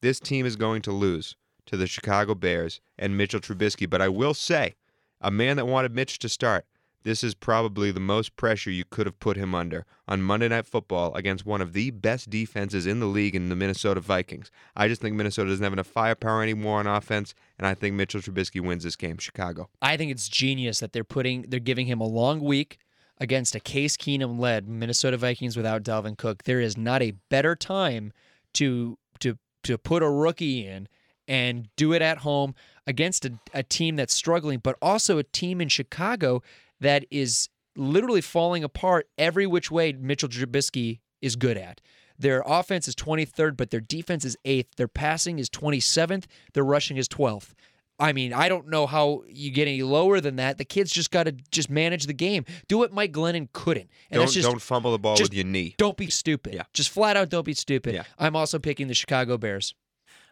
[0.00, 1.36] This team is going to lose
[1.66, 3.88] to the Chicago Bears and Mitchell Trubisky.
[3.88, 4.74] But I will say,
[5.20, 6.66] a man that wanted Mitch to start,
[7.04, 10.66] this is probably the most pressure you could have put him under on Monday Night
[10.66, 14.50] Football against one of the best defenses in the league in the Minnesota Vikings.
[14.74, 18.22] I just think Minnesota doesn't have enough firepower anymore on offense, and I think Mitchell
[18.22, 19.18] Trubisky wins this game.
[19.18, 19.68] Chicago.
[19.82, 22.78] I think it's genius that they're putting they're giving him a long week
[23.18, 26.44] against a Case Keenum led Minnesota Vikings without Dalvin Cook.
[26.44, 28.12] There is not a better time
[28.54, 30.88] to to to put a rookie in
[31.28, 32.54] and do it at home
[32.86, 36.42] against a, a team that's struggling, but also a team in Chicago
[36.80, 41.80] that is literally falling apart every which way Mitchell Trubisky is good at.
[42.18, 44.76] Their offense is 23rd, but their defense is 8th.
[44.76, 46.26] Their passing is 27th.
[46.52, 47.54] Their rushing is 12th.
[47.98, 50.58] I mean, I don't know how you get any lower than that.
[50.58, 52.44] The kids just got to just manage the game.
[52.68, 53.88] Do what Mike Glennon couldn't.
[54.10, 55.74] And Don't, just don't fumble the ball just with your knee.
[55.78, 56.54] don't be stupid.
[56.54, 56.64] Yeah.
[56.72, 57.94] Just flat out don't be stupid.
[57.94, 58.02] Yeah.
[58.18, 59.74] I'm also picking the Chicago Bears.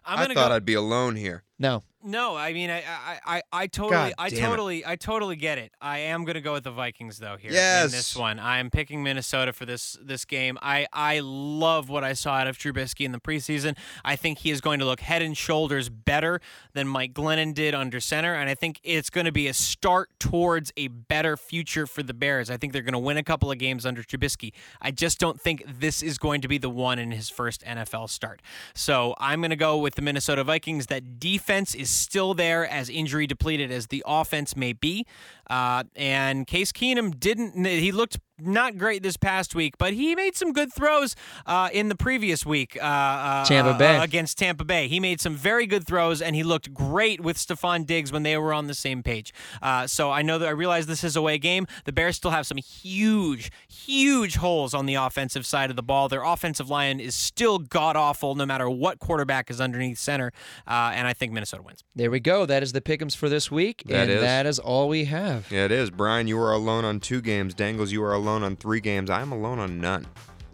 [0.05, 0.55] I'm I thought go.
[0.57, 1.45] I'd be alone here.
[1.59, 1.85] No.
[2.05, 4.41] No, I mean, I, I, I, I totally, I damn it.
[4.41, 5.71] totally, I totally get it.
[5.81, 7.53] I am gonna go with the Vikings though here
[7.85, 8.41] in this one.
[8.41, 10.59] I am picking Minnesota for this this game.
[10.61, 13.77] I, I love what I saw out of Trubisky in the preseason.
[14.05, 16.41] I think he is going to look head and shoulders better
[16.73, 20.11] than Mike Glennon did under center, and I think it's going to be a start
[20.19, 22.51] towards a better future for the Bears.
[22.51, 24.53] I think they're going to win a couple of games under Trubisky.
[24.81, 28.11] I just don't think this is going to be the one in his first NFL
[28.11, 28.43] start.
[28.75, 30.87] So I'm going to go with the Minnesota Vikings.
[30.87, 31.42] That defense
[31.75, 35.07] is still there, as injury depleted as the offense may be.
[35.51, 40.37] Uh, and Case Keenum didn't, he looked not great this past week, but he made
[40.37, 41.17] some good throws
[41.47, 43.97] uh, in the previous week uh, uh, Tampa uh, Bay.
[43.97, 44.89] uh, against Tampa Bay.
[44.89, 48.37] He made some very good throws, and he looked great with Stefon Diggs when they
[48.37, 49.33] were on the same page.
[49.61, 51.67] Uh, so I know that I realize this is a away game.
[51.85, 56.09] The Bears still have some huge, huge holes on the offensive side of the ball.
[56.09, 60.33] Their offensive line is still god awful, no matter what quarterback is underneath center.
[60.67, 61.85] Uh, and I think Minnesota wins.
[61.95, 62.45] There we go.
[62.45, 63.85] That is the pick'ems for this week.
[63.87, 64.21] That and is.
[64.21, 65.47] that is all we have.
[65.51, 65.91] Yeah, it is.
[65.91, 67.55] Brian, you are alone on two games.
[67.55, 69.11] Dangles, you are alone on three games.
[69.11, 70.07] I am alone on none.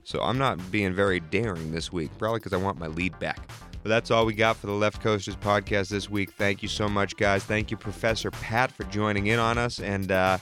[0.04, 3.50] So I'm not being very daring this week, probably because I want my lead back.
[3.82, 6.32] But that's all we got for the Left Coasters podcast this week.
[6.32, 7.44] Thank you so much, guys.
[7.44, 9.80] Thank you, Professor Pat, for joining in on us.
[9.80, 10.38] And uh,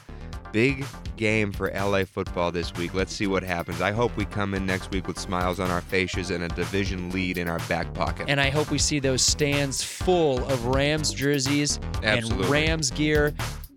[0.53, 2.94] big game for LA football this week.
[2.94, 3.81] Let's see what happens.
[3.82, 7.11] I hope we come in next week with smiles on our faces and a division
[7.11, 8.27] lead in our back pocket.
[8.28, 12.44] And I hope we see those stands full of Rams jerseys Absolutely.
[12.44, 13.35] and Rams gear.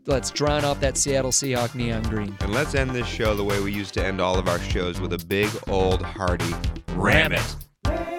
[0.09, 2.35] Let's drown out that Seattle Seahawk neon green.
[2.39, 4.99] And let's end this show the way we used to end all of our shows
[4.99, 6.51] with a big, old, hearty
[6.95, 8.18] Ram it.